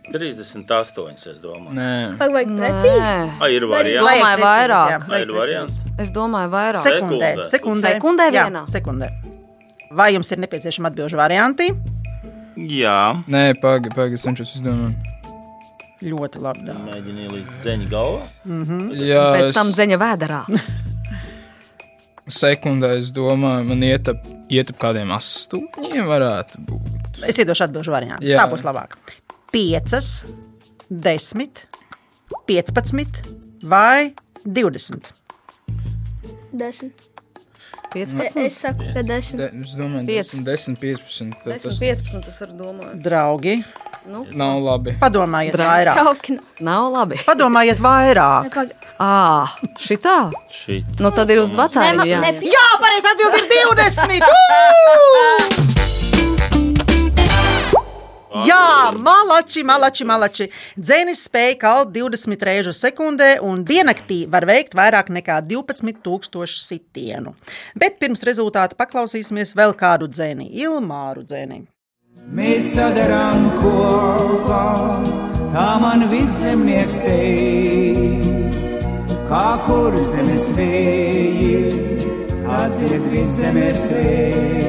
38, 0.07 1.27
es 1.33 1.41
domāju. 1.43 1.75
Nē, 1.77 1.89
Pagaidām, 2.21 2.61
precīzi. 2.61 3.09
Ah, 3.43 3.49
ir 3.53 3.65
es 3.67 3.71
variants. 3.73 4.05
Vajag 4.07 4.23
domāju, 4.23 4.43
vairāk. 4.47 5.09
vajag 5.11 5.25
ir 5.27 5.33
variants. 5.37 5.79
Es 5.99 6.13
domāju, 6.15 6.51
vairāk. 6.55 6.85
Sekundē, 6.87 7.31
Sekundē. 7.35 7.49
sekundē, 7.51 7.91
Sekundē 7.97 8.29
Jā, 8.31 8.45
vienā. 8.47 8.63
sekundē. 8.71 9.11
Vai 9.91 10.09
jums 10.15 10.31
ir 10.33 10.41
nepieciešama 10.47 10.91
atbildžu 10.93 11.19
varianti? 11.19 11.69
Jā, 12.57 12.97
nē 13.29 13.43
pagaidi, 13.61 13.93
pagaidi, 13.95 14.17
es 14.17 14.25
cenšos 14.25 14.55
izdomāt. 14.57 15.13
Ļoti 16.07 16.41
labi. 16.45 16.65
dā. 16.69 16.75
mēģini 16.87 17.27
ielīst 17.27 17.63
zeņu 17.67 17.87
galvā. 17.93 18.25
Jā, 18.97 19.23
Pēc 19.37 19.49
es 19.51 19.55
tam 19.59 19.71
dzeņa 19.75 19.99
vēderā. 20.01 20.41
sekundē 22.33 22.97
es 22.99 23.13
domāju, 23.15 23.67
man 23.71 23.85
ietap, 23.87 24.23
ietap 24.53 24.79
kādiem 24.83 25.13
astoņiem 25.17 26.09
varētu 26.11 26.65
būt. 26.69 27.21
Es 27.27 27.39
iedošu 27.43 27.67
atbildžu 27.69 27.95
variantu. 27.95 28.27
Jā. 28.27 28.43
Tā 28.43 28.49
būs 28.51 28.65
labāk. 28.67 28.99
5, 29.55 29.99
10, 30.91 31.67
15 32.47 33.23
vai 33.65 34.13
20. 34.45 35.13
Desmit. 36.53 36.93
E- 37.01 37.15
15. 37.97 38.37
Es 38.45 38.59
saku, 38.61 38.85
ka 38.93 39.03
desmit. 39.07 39.41
De, 39.41 39.63
es 39.65 39.77
domāju, 39.79 40.07
Piec. 40.11 40.33
10, 40.45 40.77
15. 40.83 41.37
tad 41.45 41.63
Tas 41.63 41.79
10, 41.81 42.03
15. 42.05 42.27
Tas 42.27 42.41
ir 42.45 42.53
domāju. 42.59 42.99
Draugi, 43.01 43.55
nav 44.37 44.63
labi. 44.63 44.97
padomājiet 45.01 45.55
Draugi. 45.57 45.71
vairāk. 45.73 45.95
Trauki. 46.01 46.39
Nav 46.61 46.91
labi. 46.93 47.17
Padomājiet 47.27 47.81
vairāk. 47.83 48.59
Ā, 49.01 49.47
šitā. 49.83 50.17
Šī. 50.53 50.83
Nu, 51.01 51.11
tad 51.11 51.31
ir 51.31 51.43
uz 51.43 51.51
vecāku. 51.51 52.07
Jā, 52.07 52.21
ne, 52.23 52.33
Jā, 52.47 52.67
pareizi 52.83 53.13
atbild 53.13 53.35
ir 53.41 53.45
20! 53.53 54.23
Ū! 54.23 55.65
Jā, 58.45 58.93
malači, 59.01 59.63
malači, 59.65 60.05
malači. 60.05 60.49
Dzēnis 60.77 61.23
spēja 61.25 61.55
kalt 61.63 61.93
20 61.95 62.43
reizes 62.45 62.81
sekundē, 62.83 63.37
un 63.41 63.63
diennaktī 63.65 64.25
var 64.29 64.45
veikt 64.49 64.77
vairāk 64.77 65.09
nekā 65.15 65.39
12,000 65.47 66.45
sitienu. 66.61 67.33
Bet 67.79 67.97
pirms 68.03 68.25
rezultātu 68.29 68.77
paklausīsimies 68.77 69.55
vēl 69.57 69.73
kādu 69.79 70.11
dzēni, 70.13 70.51
Ilmāru 70.67 71.25
dzēni. 71.25 71.63
Mēs 72.27 72.73
sadarām 72.75 73.45
kopā, 73.61 74.63
tā 75.53 75.67
man 75.79 76.03
vidzemnieks 76.11 76.97
teiks, 77.05 78.57
kā 79.29 79.45
kur 79.63 79.95
zemes 80.11 80.49
vēji, 80.57 82.11
atdzied 82.59 83.07
vidzemes 83.13 83.85
vējš. 83.93 84.67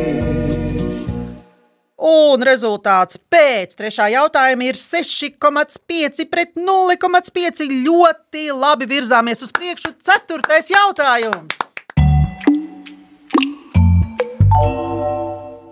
Un 2.08 2.46
rezultāts 2.46 3.18
pēc 3.34 3.74
trešā 3.80 4.12
jautājuma 4.14 4.70
ir 4.70 4.78
6,5 4.78 6.28
pret 6.30 6.54
0,5. 6.62 7.66
Ļoti 7.88 8.52
labi 8.54 8.86
virzāmies 8.94 9.42
uz 9.42 9.56
priekšu. 9.56 9.96
Ceturtais 10.06 10.70
jautājums. 10.70 11.67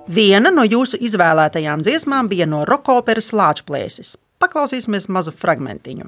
Viena 0.06 0.52
no 0.54 0.62
jūsu 0.62 1.00
izvēlētajām 1.02 1.82
dziesmām 1.82 2.28
bija 2.30 2.46
no 2.46 2.62
roka 2.70 2.94
operas 2.94 3.32
Lāčplēsis. 3.34 4.14
Paklausīsimies 4.38 5.10
mazu 5.10 5.34
fragmentiņu. 5.34 6.06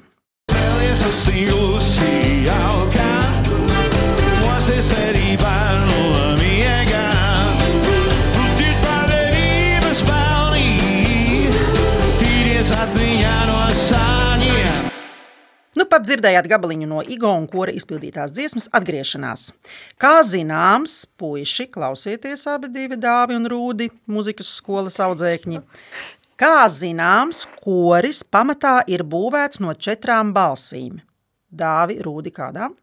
Esa 0.86 1.10
sin 1.16 1.50
Lucialca, 1.50 3.08
moase 4.38 4.78
seriba 4.86 5.56
no 5.88 6.07
Nu, 15.88 15.94
pat 15.96 16.04
dzirdējāt 16.04 16.44
gabaliņu 16.52 16.84
no 16.84 16.98
Igaunijas 17.00 17.48
kora 17.48 17.72
izpildītās 17.72 18.32
dziesmas 18.36 18.66
atgriešanās. 18.76 19.46
Kā 19.96 20.18
zināms, 20.20 21.06
puiši, 21.16 21.64
klausieties 21.72 22.42
abi 22.52 22.68
divi 22.74 22.98
dāvi 23.00 23.38
un 23.38 23.48
rūdi, 23.48 23.86
muzikas 24.04 24.50
skolas 24.58 25.00
audzēkņi. 25.00 25.62
Kā 26.36 26.68
zināms, 26.68 27.46
koris 27.64 28.20
pamatā 28.20 28.82
ir 28.84 29.00
būvēts 29.00 29.62
no 29.64 29.72
četrām 29.72 30.34
balsīm. 30.36 31.00
Dāvi, 31.48 31.96
rūdi 32.04 32.36
kādām? 32.36 32.76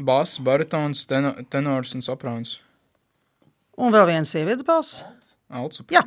Bass, 0.00 0.40
baritons, 0.40 1.04
teno, 1.04 1.34
tenors 1.52 1.92
un 1.92 2.00
soprāns. 2.00 2.56
Un 3.76 3.92
vēl 3.92 4.08
viens 4.08 4.32
sievietes 4.32 4.64
balss. 4.64 5.04
Alts. 5.52 5.84
Jā. 5.92 6.06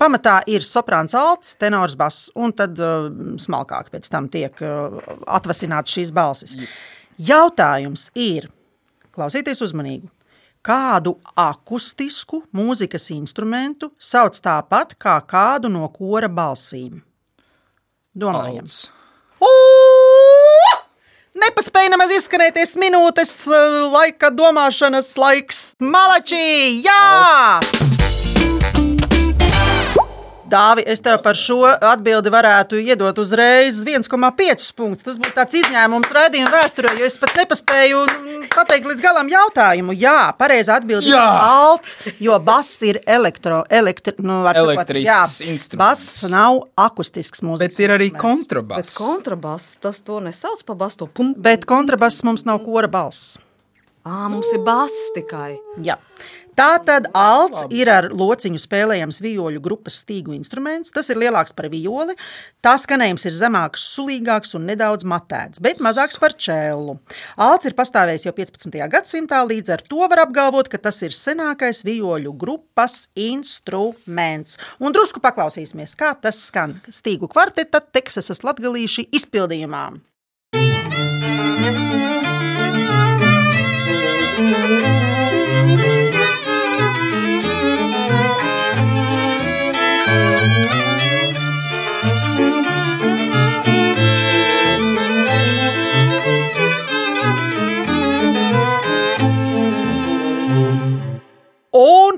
Pamatā 0.00 0.40
ir 0.50 0.64
soprāns, 0.66 1.14
alts, 1.14 1.54
tenors, 1.60 1.94
bass, 1.98 2.26
un 2.34 2.52
tad 2.56 2.80
uh, 2.82 3.06
smalkāk 3.40 3.92
pēc 3.92 4.10
tam 4.10 4.26
tiek 4.32 4.58
uh, 4.64 4.98
atvasināts 5.38 5.94
šīs 5.94 6.10
balsis. 6.14 6.56
Jautājums 7.20 8.08
ir, 8.18 8.50
klausieties 9.14 9.62
uzmanīgi, 9.62 10.10
kādu 10.64 11.14
akustisku 11.38 12.42
mūzikas 12.56 13.10
instrumentu 13.14 13.92
sauc 14.00 14.40
tāpat 14.42 14.96
kā 14.98 15.20
kādu 15.28 15.70
no 15.70 15.86
kora 15.94 16.30
balsīm? 16.32 17.02
Domājam. 18.14 18.66
Alts. 18.66 18.82
Nepaspēja 21.34 21.90
nemaz 21.90 22.12
izskanēties 22.14 22.76
minūtes 22.78 23.34
eh, 23.50 23.78
laika, 23.92 24.30
domāšanas 24.30 25.16
laiks. 25.18 25.64
Malačī! 25.82 26.44
Jā! 26.86 27.83
Dāvi, 30.50 30.82
es 30.84 31.00
tev 31.00 31.20
par 31.24 31.38
šo 31.38 31.62
atbildi 31.64 32.30
varētu 32.32 32.78
iedot 32.82 33.16
uzreiz 33.22 33.78
1,5 33.80 34.66
punktus. 34.76 35.06
Tas 35.06 35.16
būtu 35.20 35.32
tāds 35.36 35.56
izņēmums 35.60 36.12
raidījuma 36.12 36.52
vēsturē, 36.52 36.92
jo 37.00 37.06
es 37.08 37.16
pat 37.20 37.32
nepaspēju 37.40 38.02
mm, 38.04 38.42
pateikt 38.52 38.90
līdz 38.90 39.04
galam 39.04 39.30
jautājumu. 39.32 39.96
Jā, 39.96 40.34
pareizā 40.36 40.76
atbilde 40.80 41.08
ir 41.08 41.16
Jā! 41.16 41.24
alts, 41.48 41.96
jo 42.20 42.36
bass 42.44 42.76
ir 42.84 43.00
elektro, 43.06 43.62
elektri, 43.72 44.16
nu, 44.20 44.42
Elektrisks 44.54 45.08
jā, 45.08 45.48
instruments. 45.48 46.04
Bass 46.04 46.28
nav 46.30 46.60
akustisks 46.76 47.40
mūzikas. 47.44 47.72
Bet 47.72 47.80
ir 47.80 47.96
arī 47.96 48.10
kontrabass. 48.12 48.98
Kontrabass, 49.00 49.78
tas 49.80 50.02
to 50.04 50.20
nesauc 50.24 50.60
par 50.68 50.78
bastu. 50.84 51.08
Pum. 51.08 51.32
Bet 51.40 51.64
kontrabass 51.68 52.20
mums 52.26 52.44
nav 52.48 52.60
kora 52.68 52.90
balss. 52.92 53.38
Ā, 54.04 54.26
mums 54.28 54.50
ir 54.52 54.60
bass 54.60 54.92
tikai. 55.16 55.54
Jā. 55.80 55.96
Tā 56.54 56.70
tad 56.86 57.08
alts 57.18 57.64
ir 57.74 57.88
ar 57.90 58.06
lociņu 58.14 58.60
spēlējams 58.62 59.18
vijoļu 59.24 59.62
grupas 59.62 59.96
stīgu 60.04 60.34
instruments. 60.36 60.92
Tas 60.94 61.10
ir 61.10 61.18
lielāks 61.18 61.54
par 61.56 61.66
violi. 61.72 62.14
Tā 62.64 62.76
skanējums 62.80 63.26
ir 63.26 63.34
zemāks, 63.36 63.82
sulīgāks 63.96 64.54
un 64.58 64.68
nedaudz 64.70 65.06
matēts, 65.08 65.62
bet 65.64 65.82
mazāks 65.84 66.16
par 66.22 66.36
čēlu. 66.38 66.96
Alts 67.42 67.66
ir 67.68 67.74
pastāvējis 67.78 68.28
jau 68.28 68.34
15. 68.36 68.78
gadsimtā, 68.92 69.42
līdz 69.50 69.74
ar 69.74 69.84
to 69.88 70.06
var 70.06 70.24
apgalvot, 70.24 70.70
ka 70.70 70.78
tas 70.78 71.02
ir 71.02 71.16
senākais 71.16 71.82
vijoļu 71.86 72.34
grupas 72.38 73.08
instruments. 73.18 74.58
Un 74.78 74.94
drusku 74.94 75.22
paklausīsimies, 75.24 75.96
kā 75.98 76.14
tas 76.14 76.38
skan 76.48 76.78
stīgu 76.86 77.30
kvarteta 77.32 77.82
Teksasas 77.82 78.44
latgalīši 78.46 79.08
izpildījumā. 79.18 79.86
Un 84.44 84.83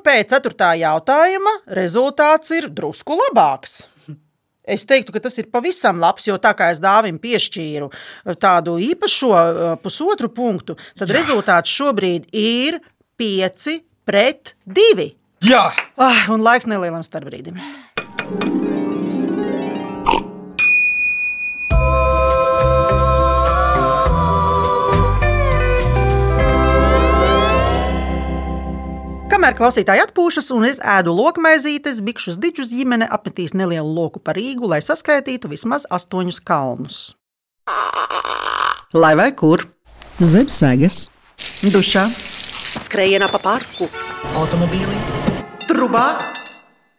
pēc 0.06 0.30
ceturtā 0.32 0.72
jautājuma 0.78 1.52
rezultāts 1.76 2.54
ir 2.56 2.70
drusku 2.70 3.18
labāks. 3.18 3.84
Es 4.66 4.82
teiktu, 4.82 5.12
ka 5.14 5.20
tas 5.22 5.36
ir 5.38 5.46
pavisam 5.54 6.00
labs, 6.02 6.24
jo 6.26 6.34
tā 6.42 6.50
kā 6.58 6.72
es 6.74 6.80
dāvim 6.82 7.20
piešķīru 7.22 7.86
tādu 8.42 8.74
īpašo 8.82 9.30
uh, 9.30 9.68
pusotru 9.78 10.30
punktu, 10.34 10.74
tad 10.98 11.06
Jā. 11.12 11.20
rezultāts 11.20 11.70
šobrīd 11.70 12.26
ir 12.34 12.80
5 13.20 13.76
pret 14.06 14.56
2. 14.66 15.10
Jā, 15.46 15.68
Ah, 16.02 16.26
un 16.34 16.42
laiks 16.42 16.66
nelielam 16.66 17.06
starpbrīdim. 17.06 17.62
Kamēr 29.46 29.60
klausītāji 29.60 30.00
atpūšas 30.02 30.48
un 30.56 30.64
es 30.66 30.80
ēdu 30.82 31.12
lokmaizītes, 31.14 32.00
bikšus 32.02 32.34
dičus 32.42 32.66
ģimene 32.66 33.06
apmetīs 33.14 33.52
nelielu 33.54 33.86
loku 33.86 34.18
par 34.18 34.34
Rīgu, 34.34 34.66
lai 34.66 34.80
saskaitītu 34.82 35.46
vismaz 35.52 35.84
astoņus 35.86 36.40
kalnus. 36.42 36.96
Lai 38.90 39.12
vai 39.14 39.28
kur? 39.38 39.62
Zem 40.18 40.50
sēgas, 40.50 41.04
dušā, 41.62 42.02
skrējienā 42.88 43.30
pa 43.30 43.38
parku, 43.44 43.86
automobīlī, 44.42 44.98
trubā 45.70 46.08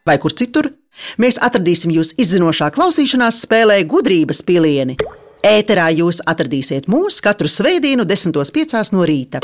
vai 0.08 0.16
kur 0.16 0.32
citur. 0.32 0.72
Mēs 1.20 1.44
atradīsim 1.44 1.92
jūs 2.00 2.14
izzinošā 2.16 2.72
klausīšanās 2.80 3.44
spēlē 3.44 3.82
gudrības 3.84 4.40
pilieni. 4.48 4.96
Ēterā 5.44 5.92
jūs 6.00 6.24
atradīsiet 6.24 6.88
mūs 6.88 7.20
katru 7.20 7.52
svētdienu, 7.52 8.08
10.5. 8.08 8.96
no 8.96 9.04
rīta. 9.04 9.44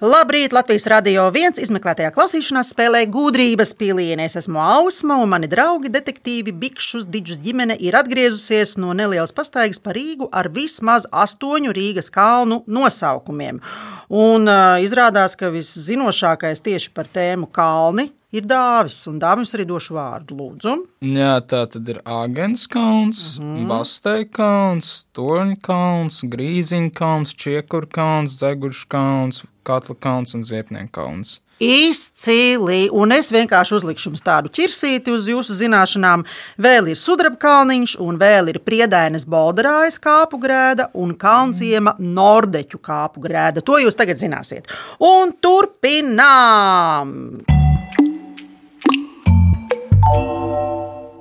Labrīt! 0.00 0.54
Latvijas 0.56 0.86
radio 0.88 1.26
viens 1.28 1.58
izmeklētajā 1.60 2.08
klausīšanās 2.14 2.70
spēlē 2.72 3.02
gudrības 3.12 3.74
pilieni. 3.76 4.24
Es 4.24 4.38
esmu 4.40 4.56
Ausma, 4.64 5.18
un 5.20 5.28
mani 5.28 5.48
draugi, 5.52 5.90
detektīvi 5.92 6.54
Bikšus 6.56 7.04
Digus 7.04 7.36
ģimene 7.44 7.76
ir 7.76 7.98
atgriezusies 8.00 8.78
no 8.80 8.94
nelielas 8.96 9.34
pastaigas 9.36 9.76
pa 9.84 9.92
Rīgu 9.92 10.30
ar 10.32 10.48
vismaz 10.54 11.04
astoņu 11.12 11.74
Rīgas 11.76 12.08
kalnu 12.14 12.62
nosaukumiem. 12.64 13.60
Un 14.08 14.48
uh, 14.48 14.80
izrādās, 14.80 15.36
ka 15.36 15.52
viszinošākais 15.52 16.64
tieši 16.64 16.94
par 16.96 17.12
tēmu 17.12 17.50
kalni 17.52 18.08
ir 18.32 18.46
dāvis, 18.46 18.98
un 19.10 19.18
dāvis 19.22 19.54
arī 19.56 19.66
došu 19.68 19.96
vārdu. 19.96 20.38
Lūdzu! 20.38 20.76
Jā, 21.04 21.34
tā 21.42 21.64
tad 21.70 21.88
ir 21.88 22.00
Agenskalns, 22.04 23.38
mm 23.38 23.44
-hmm. 23.44 23.68
Basteikalns, 23.68 25.06
Torņkalns, 25.12 26.22
Grīziņkalns, 26.34 27.34
Čiekurkalns, 27.34 28.38
Zegurškalns, 28.38 29.44
Katlakauns 29.62 30.34
un 30.34 30.42
Ziepniekalns. 30.44 31.40
Izcili, 31.60 32.88
un 32.92 33.12
es 33.12 33.28
vienkārši 33.32 33.74
uzlikšu 33.76 34.08
jums 34.08 34.22
tādu 34.24 34.48
ķirsīti 34.48 35.12
uz 35.12 35.28
jūsu 35.28 35.52
zināšanām. 35.58 36.24
Vēl 36.56 36.88
ir 36.88 36.96
sudraba 36.96 37.36
kalniņš, 37.36 37.98
un 38.00 38.16
vēl 38.16 38.48
ir 38.54 38.62
priedainas 38.64 39.28
bolderājas 39.28 40.00
kāpu 40.00 40.40
grēda 40.40 40.88
un 40.94 41.12
kalnciema 41.20 41.94
nordeķu 42.00 42.78
kāpu 42.80 43.20
grēda. 43.20 43.60
To 43.60 43.76
jūs 43.76 43.96
tagad 44.00 44.16
zināsiet. 44.16 44.64
Un 45.04 45.36
turpinām! 45.36 47.10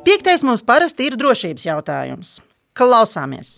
Piektais 0.10 0.42
mums 0.42 0.64
parasti 0.66 1.06
ir 1.06 1.14
drošības 1.22 1.68
jautājums. 1.68 2.30
Klausāmies! 2.74 3.52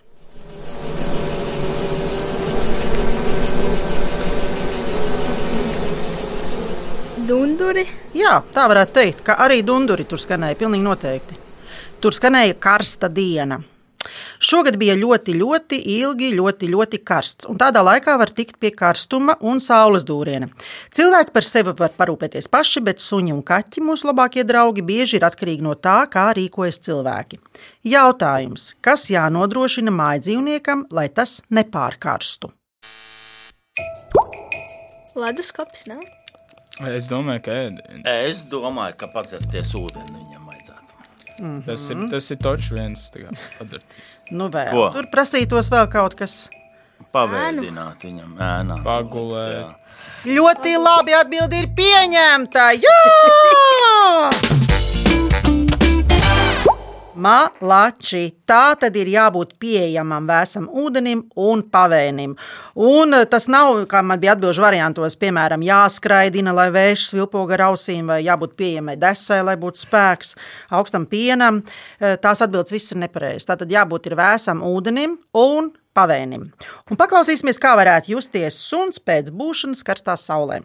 Dunduri. 7.23 7.85
Jā, 8.19 8.41
tā 8.51 8.67
varētu 8.67 8.97
teikt, 8.99 9.23
ka 9.29 9.37
arī 9.45 9.61
dunduri 9.63 10.03
tur 10.03 10.19
skanēja. 10.19 10.59
Pilnīgi 10.59 10.83
noteikti. 10.89 11.39
Tur 12.03 12.19
skanēja 12.19 12.59
karsta 12.59 13.07
diena. 13.07 13.61
Šogad 14.41 14.73
bija 14.81 14.95
ļoti, 14.97 15.35
ļoti 15.37 15.77
ilgi, 15.99 16.31
ļoti, 16.33 16.69
ļoti 16.73 16.99
karsts, 17.05 17.45
un 17.51 17.59
tādā 17.61 17.83
laikā 17.85 18.15
var 18.17 18.31
tikt 18.33 18.55
pie 18.61 18.71
karstuma 18.73 19.35
un 19.45 19.61
saules 19.61 20.01
dūriena. 20.07 20.47
Cilvēki 20.97 21.35
par 21.35 21.45
sevi 21.45 21.75
var 21.77 21.93
parūpēties 21.93 22.49
paši, 22.49 22.81
bet 22.87 23.03
suņi 23.05 23.35
un 23.35 23.43
kaķi, 23.45 23.83
mūsu 23.85 24.09
labākie 24.09 24.41
draugi, 24.47 24.81
bieži 24.81 25.19
ir 25.19 25.27
atkarīgi 25.29 25.61
no 25.61 25.75
tā, 25.77 25.99
kā 26.09 26.31
rīkojas 26.33 26.81
cilvēki. 26.87 27.37
Jautājums, 27.85 28.71
kas 28.81 29.05
jānodrošina 29.13 29.93
mājdzīvniekam, 29.93 30.87
lai 30.89 31.05
tas 31.13 31.43
nepārkarstu? 31.53 32.49
Leduskapis, 35.21 35.85
ne? 35.91 36.01
Es 36.89 37.05
domāju, 37.11 37.45
ka 37.45 37.61
ēdiens. 37.67 38.03
Es 38.09 38.45
domāju, 38.49 38.97
ka 39.03 39.13
padzerties 39.13 39.75
ūdeni. 39.77 40.20
Tas 41.65 41.83
ir, 41.89 42.01
tas 42.11 42.31
ir 42.33 42.39
točs 42.41 42.71
viens 42.75 43.05
padzerties. 43.57 44.15
Nu, 44.29 44.49
vēl. 44.53 44.69
Ko? 44.73 44.87
Tur 44.93 45.09
prasītos 45.13 45.71
vēl 45.73 45.87
kaut 45.91 46.17
kas. 46.19 46.43
Pavēdināt 47.11 48.05
viņam 48.05 48.37
ēnā. 48.37 48.77
Pagulēt. 48.85 49.97
Ļoti 50.29 50.77
labi 50.79 51.17
atbildi 51.17 51.63
ir 51.65 51.71
pieņemta. 51.81 52.71
Jā! 52.77 52.99
Malači. 57.15 58.31
Tā 58.47 58.75
tad 58.79 58.95
ir 58.95 59.09
jābūt 59.11 59.53
pieejamam 59.59 60.27
vēsam 60.29 60.67
ūdenim 60.67 61.23
un 61.39 61.63
pavēnim. 61.71 62.35
Un 62.79 63.17
eh, 63.17 63.25
tas 63.29 63.47
nav, 63.51 63.83
kā 63.91 64.01
man 64.05 64.21
bija 64.21 64.35
atbildžu 64.35 64.63
variantos, 64.63 65.17
piemēram, 65.19 65.63
jāskraidina, 65.65 66.53
lai 66.55 66.69
vējš 66.73 67.09
svilpo 67.11 67.43
gar 67.49 67.67
ausīm, 67.69 68.07
vai 68.11 68.21
jābūt 68.23 68.55
pieejamai 68.59 68.97
desai, 69.01 69.41
lai 69.47 69.57
būtu 69.59 69.83
spēks, 69.83 70.35
augstam 70.71 71.07
pienam. 71.11 71.61
Eh, 71.99 72.17
Tās 72.21 72.43
atbildes 72.43 72.75
viss 72.75 72.95
ir 72.95 73.01
nepareizas. 73.03 73.49
Tātad 73.49 73.71
jābūt 73.71 74.11
ir 74.11 74.17
vēsam 74.19 74.63
ūdenim 74.67 75.17
un 75.37 75.71
pavēnim. 75.97 76.51
Un 76.91 76.99
paklausīsimies, 76.99 77.59
kā 77.61 77.75
varētu 77.79 78.15
justies 78.15 78.59
suns 78.61 79.01
pēc 79.03 79.33
būšanas 79.35 79.83
karstā 79.87 80.15
saulē. 80.19 80.61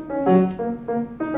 No 0.00 1.29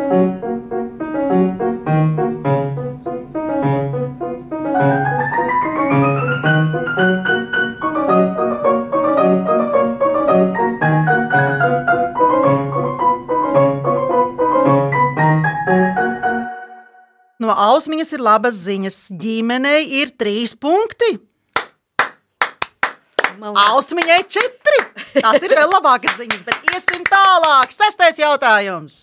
Ausmiņas 17.62 18.16
ir 18.16 18.22
labas 18.25 18.57
ziņas. 18.64 18.96
Ģimenei 19.22 19.85
ir 20.01 20.11
trīs 20.18 20.55
punkti. 20.59 21.14
Ausmiņai 23.42 24.20
četri. 24.31 24.79
Tas 25.18 25.42
ir 25.42 25.55
vēl 25.55 25.70
labākas 25.70 26.16
ziņas, 26.18 26.44
bet 26.46 26.70
iesim 26.72 27.05
tālāk. 27.09 27.75
Sestais 27.75 28.18
jautājums. 28.22 29.01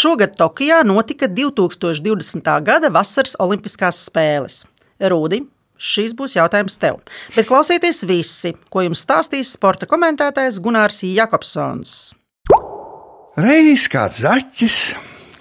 Šogad 0.00 0.36
Tokijā 0.38 0.82
notika 0.86 1.28
2020. 1.28 2.52
gada 2.64 2.92
vasaras 2.94 3.34
Olimpiskās 3.42 3.98
spēles. 4.06 4.62
Rūdi, 5.00 5.42
šis 5.76 6.14
būs 6.16 6.38
jautājums 6.38 6.78
tev. 6.80 7.02
Bet 7.34 7.48
klausieties 7.50 8.04
visi, 8.08 8.54
ko 8.70 8.86
jums 8.86 9.02
stāstīs 9.04 9.52
sporta 9.56 9.88
komentētājs 9.90 10.62
Gunārs 10.62 11.02
Jakobsons. 11.08 12.19
Reiz 13.38 13.84
kāds 13.86 14.24
zaķis, 14.24 14.76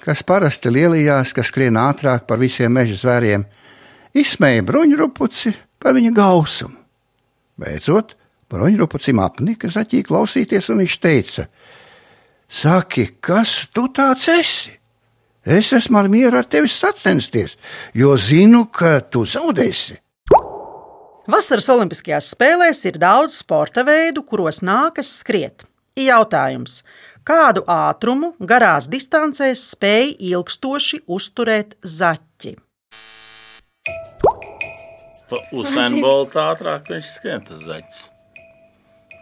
kas 0.04 0.20
parasti 0.22 0.70
lielījās, 0.70 1.32
kas 1.34 1.50
skrien 1.50 1.78
ātrāk 1.82 2.28
par 2.30 2.38
visiem 2.38 2.70
meža 2.78 3.00
zvēriem, 3.00 3.48
izsmēja 4.14 4.62
bruņurupuci 4.68 5.56
par 5.82 5.96
viņa 5.98 6.12
gausumu. 6.14 6.78
Beidzot, 7.60 8.14
bruņurupucim 8.54 9.18
apnika 9.24 9.72
zaķī 9.74 10.04
klausīties, 10.06 10.70
un 10.70 10.84
viņš 10.84 10.98
teica: 11.02 11.48
Saki, 12.46 13.08
kas 13.26 13.56
tu 13.74 13.88
tāds 13.90 14.28
esi? 14.36 14.76
Es 15.42 15.74
esmu 15.74 15.98
ar 15.98 16.12
mieru 16.14 16.38
ar 16.38 16.46
tevi 16.46 16.70
sacensties, 16.70 17.58
jo 17.98 18.14
zinu, 18.22 18.68
ka 18.70 19.00
tu 19.02 19.26
zaudēsi. 19.26 19.98
Vasaras 21.30 21.72
Olimpiskajās 21.74 22.30
spēlēs 22.36 22.86
ir 22.86 23.02
daudz 23.02 23.42
sporta 23.42 23.82
veidu, 23.86 24.22
kuros 24.22 24.62
nākas 24.62 25.10
skriet. 25.24 25.66
Jautājums. 25.98 26.84
Kādu 27.30 27.62
ātrumu 27.70 28.32
garās 28.42 28.88
distancēs 28.90 29.68
spēj 29.76 30.16
ilgstoši 30.32 31.04
uzturēt 31.06 31.76
zaķi? 31.86 32.56
Pa 35.30 35.42
Boltā 36.02 36.48
ātrāk 36.56 36.90
viņš 36.90 37.12
skrien 37.20 37.46
tas 37.46 37.62
zaķis. 37.68 38.08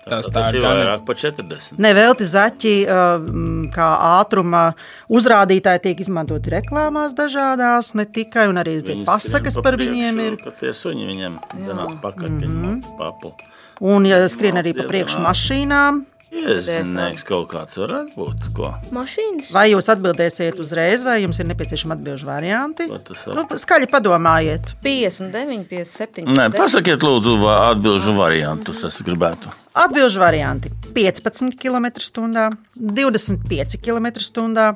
Tas 0.07 0.29
Tas 0.31 0.31
tā 0.31 0.45
ir 0.55 0.63
vairāk 0.63 1.03
par 1.03 1.19
40. 1.19 1.81
Nevelti 1.83 2.29
zaķi 2.31 2.73
uh, 2.87 3.03
mm, 3.19 3.67
kā 3.75 3.87
ātruma 4.21 4.63
uzrādītāji 5.11 5.83
tiek 5.89 6.03
izmantoti 6.07 6.53
reklāmās 6.55 7.11
dažādās, 7.17 7.91
ne 7.99 8.07
tikai 8.07 8.47
un 8.47 8.63
arī 8.63 8.79
Viņi 8.87 9.03
pasakas 9.07 9.59
skrien 9.59 9.67
par 9.67 9.75
pa 9.75 9.83
viņiem 9.83 10.21
ir. 10.23 10.37
priekšu, 10.39 10.47
Ka 10.47 10.61
tie 10.63 10.71
suņi 10.79 11.09
viņiem 11.11 11.39
zinās 11.59 11.97
pakaļ, 12.05 12.23
ka 12.23 12.39
viņi 12.39 12.61
māca 12.63 12.95
papu. 13.01 13.33
Un, 13.83 14.07
ja 14.07 14.23
skrien 14.31 14.63
arī 14.63 14.71
pa 14.79 14.87
priekšu 14.87 15.19
mašīnām, 15.27 16.05
Iezinājums 16.31 17.23
kaut 17.27 17.47
kāds 17.51 17.77
varētu 17.79 18.17
būt. 18.19 18.47
Ko? 18.57 18.71
Mašīnas. 18.95 19.51
vai 19.55 19.69
jūs 19.71 19.87
atbildēsiet 19.93 20.59
uzreiz, 20.59 21.03
vai 21.05 21.21
jums 21.23 21.39
ir 21.39 21.47
nepieciešami 21.51 21.95
atbildžu 21.95 22.27
varianti? 22.27 22.87
Nu, 22.89 23.45
skaļi 23.63 23.87
padomājiet. 23.91 24.73
59, 24.83 25.67
57. 25.71 26.27
Nē, 26.37 26.49
pasakiet, 26.55 27.03
lūdzu, 27.05 27.37
atbilžu 27.71 28.15
variantus. 28.17 28.83
Es 28.87 28.99
gribētu. 29.07 29.51
Atbilžu 29.77 30.19
varianti- 30.19 30.71
15 30.97 31.55
km/h, 31.55 32.49
25 32.75 33.77
km/h, 33.77 34.75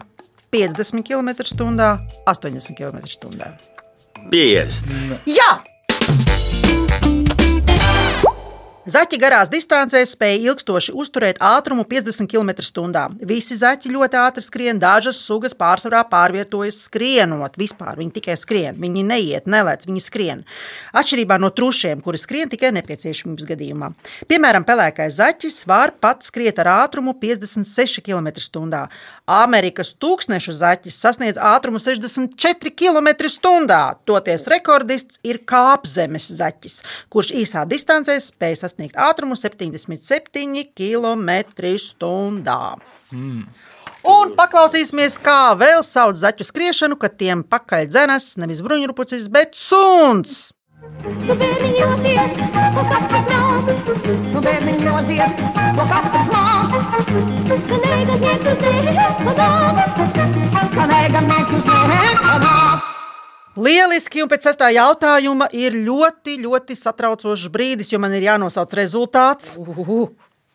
50 0.51 1.03
km/h, 1.03 1.99
80 2.27 2.75
km/h. 2.77 3.51
50. 4.31 5.19
Jā! 5.25 5.51
Zaķi 8.89 9.19
garās 9.21 9.51
distancēs 9.53 10.15
spēja 10.15 10.39
ilgstoši 10.49 10.95
uzturēt 10.97 11.37
ātrumu 11.45 11.83
50 11.85 12.25
km/h. 12.25 13.03
Visi 13.29 13.53
zaķi 13.53 13.91
ļoti 13.93 14.17
ātri 14.17 14.41
skrien, 14.41 14.79
dažas 14.81 15.19
sugas 15.21 15.53
pārsvarā 15.53 15.99
pārvietojas 16.09 16.79
skrienot. 16.87 17.59
Vispār 17.61 17.99
viņi 17.99 18.15
tikai 18.15 18.33
skrien, 18.41 18.79
viņi 18.81 19.03
neiet, 19.05 19.45
nelēc, 19.45 19.85
viņi 19.85 20.01
skrien. 20.01 20.41
Atšķirībā 20.97 21.37
no 21.37 21.51
trušiem, 21.53 22.01
kuri 22.01 22.17
skrien 22.17 22.49
tikai 22.49 22.71
nepieciešamības 22.79 23.45
gadījumā. 23.51 23.91
Piemēram, 24.25 24.65
pelēkais 24.65 25.19
zaķis 25.19 25.61
var 25.69 25.93
pat 26.01 26.25
skriet 26.25 26.57
ar 26.65 26.71
ātrumu 26.79 27.13
56 27.21 28.01
km/h. 28.01 28.81
Amerikas 29.29 29.93
tūkstnešu 29.93 30.57
zaķis 30.57 30.97
sasniedz 31.05 31.37
ātrumu 31.37 31.77
64 31.77 32.73
km/h. 32.73 33.79
Toties 34.09 34.49
rekordists 34.49 35.21
ir 35.21 35.43
kāpzemes 35.45 36.33
zaķis, 36.41 36.81
kurš 37.13 37.35
īsā 37.45 37.69
distancē 37.69 38.17
spēj 38.17 38.57
sasniegt 38.57 38.70
ātrumu 38.79 39.35
77 39.39 40.71
km/h. 40.77 42.11
Un 44.01 44.31
paklausīsimies, 44.33 45.19
kā 45.21 45.53
vēl 45.53 45.83
sauc 45.85 46.17
zaķu 46.17 46.47
skriešanu, 46.47 46.97
kad 46.97 47.19
tiem 47.21 47.43
pakaļ 47.45 47.85
dzenas 47.91 48.33
nevis 48.41 48.63
bruņurupucis, 48.65 49.29
bet 49.29 49.53
suns. 49.53 50.49
Nu 50.81 51.35
bērniņ 51.37 51.75
jāziet, 51.77 52.39
ko 52.73 52.85
katrs 52.89 53.27
nav. 53.29 53.69
Nu 54.33 54.41
bērniņ 54.41 54.81
jāziet, 54.87 55.43
ko 55.77 55.85
katrs 55.91 56.31
māc. 56.33 56.73
Ka 57.69 57.81
negan 57.85 58.23
nieks 58.25 58.49
uz 58.53 58.63
nehanā. 58.65 59.51
Ka 60.77 60.87
negan 60.95 61.29
nieks 61.29 61.59
uz 61.59 61.69
nehanā. 61.69 62.90
Lieliski, 63.59 64.23
un 64.23 64.29
pēc 64.31 64.47
sestā 64.47 64.69
jautājuma 64.71 65.49
ir 65.51 65.75
ļoti, 65.75 66.37
ļoti 66.45 66.77
satraucošs 66.79 67.49
brīdis, 67.51 67.91
jo 67.91 67.99
man 67.99 68.15
ir 68.15 68.29
jānosauc 68.29 68.75
rezultāts. 68.79 69.57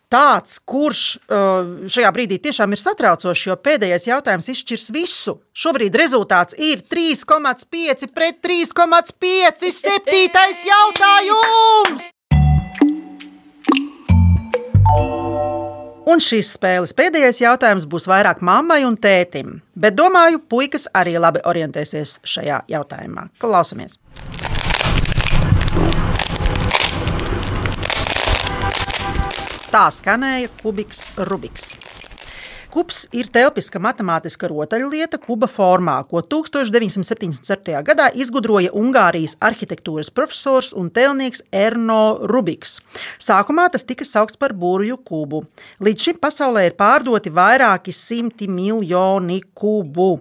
Tāds, 0.07 0.61
kurš 0.63 1.01
uh, 1.19 1.89
šajā 1.91 2.13
brīdī 2.15 2.39
tiešām 2.39 2.73
ir 2.73 2.81
satraucošs, 2.81 3.49
jo 3.49 3.57
pēdējais 3.59 4.07
jautājums 4.07 4.49
izšķirs 4.55 4.93
visu. 4.95 5.37
Šobrīd 5.51 5.99
rezultāts 5.99 6.57
ir 6.57 6.87
3,5 6.87 8.15
pret 8.15 8.39
3,5. 8.47 9.67
Septītais 9.83 10.63
jautājums! 10.71 12.16
Un 16.07 16.21
šīs 16.23 16.53
spēles 16.55 16.93
pēdējais 16.95 17.41
jautājums 17.43 17.85
būs 17.91 18.05
vairāk 18.07 18.39
mammai 18.47 18.85
un 18.87 18.95
tētim. 18.95 19.57
Bet 19.75 19.97
domāju, 19.99 20.39
puikas 20.39 20.87
arī 20.95 21.17
labi 21.19 21.43
orientēsies 21.43 22.21
šajā 22.23 22.61
jautājumā. 22.71 23.27
Klausamies! 23.43 23.99
Tā 29.75 29.89
skanēja 29.91 30.55
kubiks 30.63 31.03
Rubiks. 31.27 31.75
Kubs 32.77 33.07
ir 33.17 33.31
telpiska 33.33 33.81
matemātiska 33.81 34.51
rotaļlieta 34.53 35.17
kuba 35.23 35.47
formā, 35.49 35.95
ko 36.11 36.21
1977. 36.21 37.79
gadā 37.87 38.11
izgudroja 38.13 38.69
Ungārijas 38.77 39.33
arhitektūras 39.41 40.11
profesors 40.13 40.75
un 40.77 40.91
tēlnieks 40.93 41.41
Erno 41.57 42.19
Rubiks. 42.29 42.77
Sākumā 43.17 43.71
tas 43.73 43.89
tika 43.89 44.05
saukts 44.05 44.37
par 44.37 44.53
burbuļu 44.53 45.01
kubu. 45.09 45.47
Līdz 45.81 46.11
šim 46.11 46.21
pasaulē 46.21 46.67
ir 46.69 46.77
pārdoti 46.77 47.33
vairāki 47.33 47.97
simti 47.97 48.45
miljoni 48.45 49.41
kubu. 49.57 50.21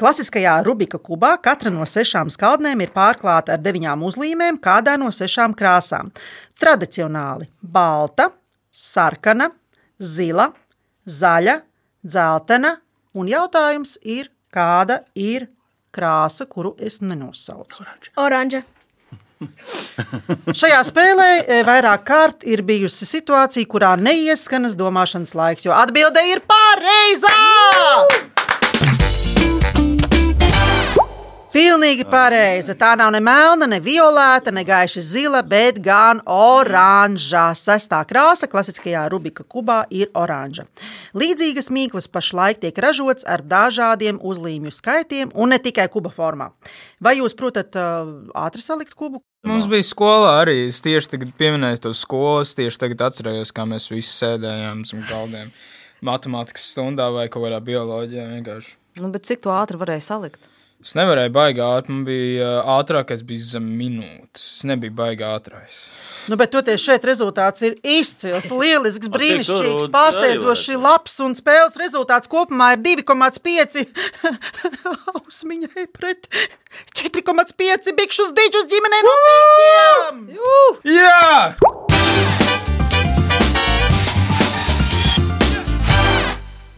Klasiskajā 0.00 0.56
Rubika 0.64 0.96
kubā 0.96 1.36
katra 1.44 1.68
no 1.68 1.84
sešām 1.84 2.32
skaldnēm 2.32 2.80
ir 2.80 2.96
pārklāta 2.96 3.58
ar 3.58 3.64
deviņām 3.68 4.08
uzlīmēm, 4.08 4.64
kādā 4.64 4.96
no 4.96 5.12
sešām 5.12 5.52
krāsām. 5.52 6.14
Tradicionāli 6.56 7.52
balta, 7.60 8.32
sarkana, 8.72 9.52
zila, 10.00 10.54
zaļa, 11.04 11.60
dzeltena, 12.06 12.76
un 13.14 13.30
jautājums 13.30 13.96
ir, 14.02 14.30
kāda 14.52 15.02
ir 15.14 15.48
krāsa, 15.94 16.46
kuru 16.50 16.74
es 16.78 17.00
nenosaucu. 17.02 17.86
Oranža. 18.20 18.62
Šajā 20.60 20.80
spēlē 20.84 21.28
e, 21.40 21.62
vairāk 21.64 22.04
kārt 22.04 22.44
ir 22.44 22.60
bijusi 22.66 23.08
situācija, 23.08 23.68
kurā 23.72 23.94
neieskanas 23.96 24.76
domāšanas 24.76 25.32
laiks, 25.38 25.64
jo 25.64 25.72
atbilde 25.76 26.26
ir 26.28 26.44
pareizā! 26.44 28.29
Pilnīgi 31.50 32.04
pareizi. 32.06 32.76
Tā 32.78 32.92
nav 32.94 33.08
ne 33.10 33.18
melna, 33.18 33.66
ne 33.66 33.80
violēta, 33.82 34.52
ne 34.54 34.62
gaiša 34.62 35.02
zila, 35.02 35.40
bet 35.42 35.80
gan 35.82 36.20
oranžā. 36.30 37.48
Sestā 37.58 37.98
krāsa 38.06 38.46
klasiskajā 38.50 39.02
Rubika 39.10 39.42
kubā 39.42 39.80
ir 39.90 40.12
oranža. 40.14 40.68
Līdzīgas 41.18 41.66
mīklas 41.74 42.06
pašlaik 42.06 42.60
tiek 42.62 42.78
ražotas 42.78 43.26
ar 43.26 43.42
dažādiem 43.42 44.20
uzlīmju 44.22 44.70
skaitiem 44.76 45.32
un 45.34 45.50
ne 45.50 45.58
tikai 45.58 45.88
kuba 45.90 46.12
formā. 46.14 46.52
Vai 47.02 47.16
jūs 47.18 47.34
protat 47.34 47.74
uh, 47.74 48.12
ātri 48.38 48.62
salikt 48.62 48.94
kubu? 48.94 49.18
Mums 49.48 49.66
bija 49.72 49.88
skolā 49.88 50.36
arī. 50.44 50.68
Es 50.68 50.78
tieši 50.86 51.16
tagad 51.16 51.34
pieminēju 51.40 51.82
to 51.88 51.94
skolu. 51.98 52.44
Es 52.44 52.54
tieši 52.54 52.84
tagad 52.84 53.08
atcerējos, 53.08 53.50
kā 53.56 53.66
mēs 53.66 53.90
visi 53.90 54.12
sēdējām 54.20 54.86
zem 54.86 55.02
galdiem. 55.10 55.50
Matemātikas 56.06 56.70
stundā 56.70 57.10
vai 57.10 57.26
kaut 57.26 57.48
kādā 57.48 57.58
bioloģijā 57.64 58.30
vienkārši. 58.36 58.76
Nu, 59.02 59.10
bet 59.10 59.26
cik 59.26 59.42
to 59.42 59.50
ātri 59.56 59.80
varēja 59.80 60.06
salikt? 60.12 60.46
Es 60.80 60.94
nevarēju 60.96 61.32
baigāt 61.34 61.82
ātri, 61.82 61.92
man 61.92 62.04
bija 62.06 62.52
ātrākais, 62.78 63.20
bija 63.28 63.44
zem 63.50 63.66
minūtes. 63.76 64.44
Es 64.56 64.62
nebiju 64.68 64.94
baigā 64.96 65.34
ātrākais. 65.36 65.76
Nu, 66.32 66.38
bet 66.40 66.52
toties 66.54 66.80
šeit 66.80 67.04
rezultāts 67.04 67.60
ir 67.68 67.76
izcils, 67.84 68.48
lielisks, 68.62 69.10
brīnišķīgs, 69.12 69.90
pārsteidzoši 69.92 70.78
labs. 70.80 71.18
Un 71.26 71.36
spēles 71.36 71.76
rezultāts 71.80 72.30
kopumā 72.32 72.72
ir 72.78 73.04
2,5 73.04 73.84
ausmiņai 75.14 75.86
pret 75.92 76.30
4,5 76.96 77.92
bikšus 78.00 78.34
diģus 78.40 78.72
ģimenei 78.72 79.04
no 79.04 79.14
pīķiem. 79.28 80.26
Jā! 80.96 81.89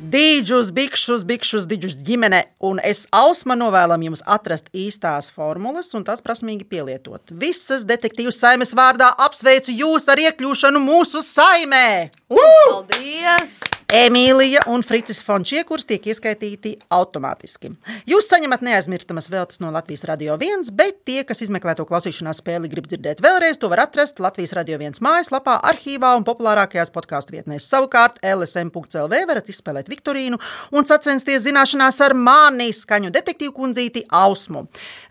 Dīdžus, 0.02 0.72
bikšus, 0.74 1.22
bikšus, 1.22 1.66
diģus 1.70 1.92
ģimene, 2.02 2.40
un 2.66 2.80
es 2.82 3.04
Ausma 3.14 3.54
novēlam 3.54 4.02
jums 4.02 4.24
atrast 4.26 4.66
īstās 4.74 5.28
formulas 5.30 5.92
un 5.94 6.02
tās 6.08 6.24
prasmīgi 6.24 6.66
pielietot. 6.66 7.30
Visas 7.38 7.86
detektīvu 7.86 8.32
saimes 8.34 8.74
vārdā 8.74 9.12
apsveicu 9.26 9.70
jūs 9.70 10.10
ar 10.10 10.24
iekļūšanu 10.24 10.82
mūsu 10.82 11.22
saimē! 11.22 12.10
Paldies! 12.34 13.60
Emīlija 13.92 14.62
un 14.72 14.80
Fricis 14.80 15.18
Fončiekurs 15.20 15.84
tiek 15.84 16.06
ieskaitīti 16.08 16.70
automātiski. 16.96 17.74
Jūs 18.08 18.24
saņemat 18.30 18.62
neaizmirstamas 18.64 19.26
veltes 19.28 19.58
no 19.60 19.68
Latvijas 19.74 20.06
Radio 20.08 20.38
1, 20.38 20.70
bet 20.72 21.02
tie, 21.04 21.18
kas 21.28 21.42
izmeklē 21.44 21.74
to 21.76 21.84
klausīšanās 21.84 22.40
spēli, 22.40 22.70
grib 22.72 22.88
dzirdēt 22.88 23.20
vēlreiz, 23.20 23.58
to 23.60 23.68
var 23.68 23.82
atrast 23.84 24.22
Latvijas 24.24 24.54
Radio 24.56 24.78
1 24.80 24.96
mājaslapā, 25.04 25.58
arhīvā 25.68 26.14
un 26.16 26.24
populārākajās 26.24 26.92
podkāstu 26.94 27.36
vietnēs. 27.36 27.66
Savukārt 27.68 28.16
LSM.CLV 28.24 29.18
varat 29.28 29.50
izspēlēt 29.52 29.92
Viktorīnu 29.92 30.40
un 30.72 30.88
sacensties 30.88 31.44
zināšanās 31.44 32.00
ar 32.08 32.16
mani 32.16 32.70
skaņu 32.72 33.12
detektīvu 33.12 33.52
kundzīti 33.58 34.06
Ausmu. 34.08 34.64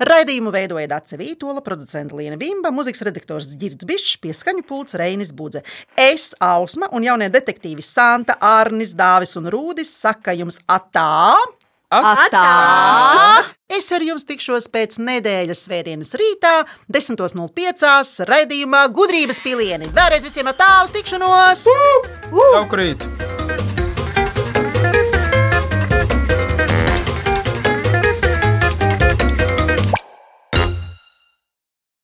Raidījumu 0.10 0.56
veidoja 0.58 0.89
Dace 0.96 1.22
Vītola, 1.22 1.62
producenta 1.62 2.17
Liena 2.17 2.41
Vimba, 2.41 2.74
mūzikas 2.74 3.06
redaktors 3.06 3.54
Girds 3.62 3.86
Bišs, 3.86 4.17
pieskaņu 4.26 4.65
pults 4.65 4.98
Reinis 4.98 5.38
Budze. 5.38 5.62
Es, 5.94 6.32
Ausma 6.41 6.89
un 6.98 7.06
jaunie 7.06 7.30
detektīvi 7.30 7.86
Santa, 7.86 8.41
Arnis, 8.72 8.94
Dāvis 8.96 9.36
un 9.36 9.50
Rūdis 9.52 9.92
saka 9.92 10.32
jums 10.38 10.62
atā! 10.72 11.36
Atā! 11.92 12.44
Es 13.68 13.90
ar 13.92 14.04
jums 14.06 14.24
tikšos 14.28 14.70
pēc 14.72 14.96
nedēļas 15.04 15.66
svētdienas 15.68 16.16
rītā, 16.16 16.54
10.05. 16.88 18.24
raidījumā 18.32 18.86
Gudrības 18.96 19.44
pilieni. 19.44 19.92
Vēlreiz 19.92 20.24
visiem 20.24 20.48
atā 20.54 20.72
uz 20.86 20.96
tikšanos! 20.96 21.68
Jau 22.32 22.64
krīt! 22.72 23.04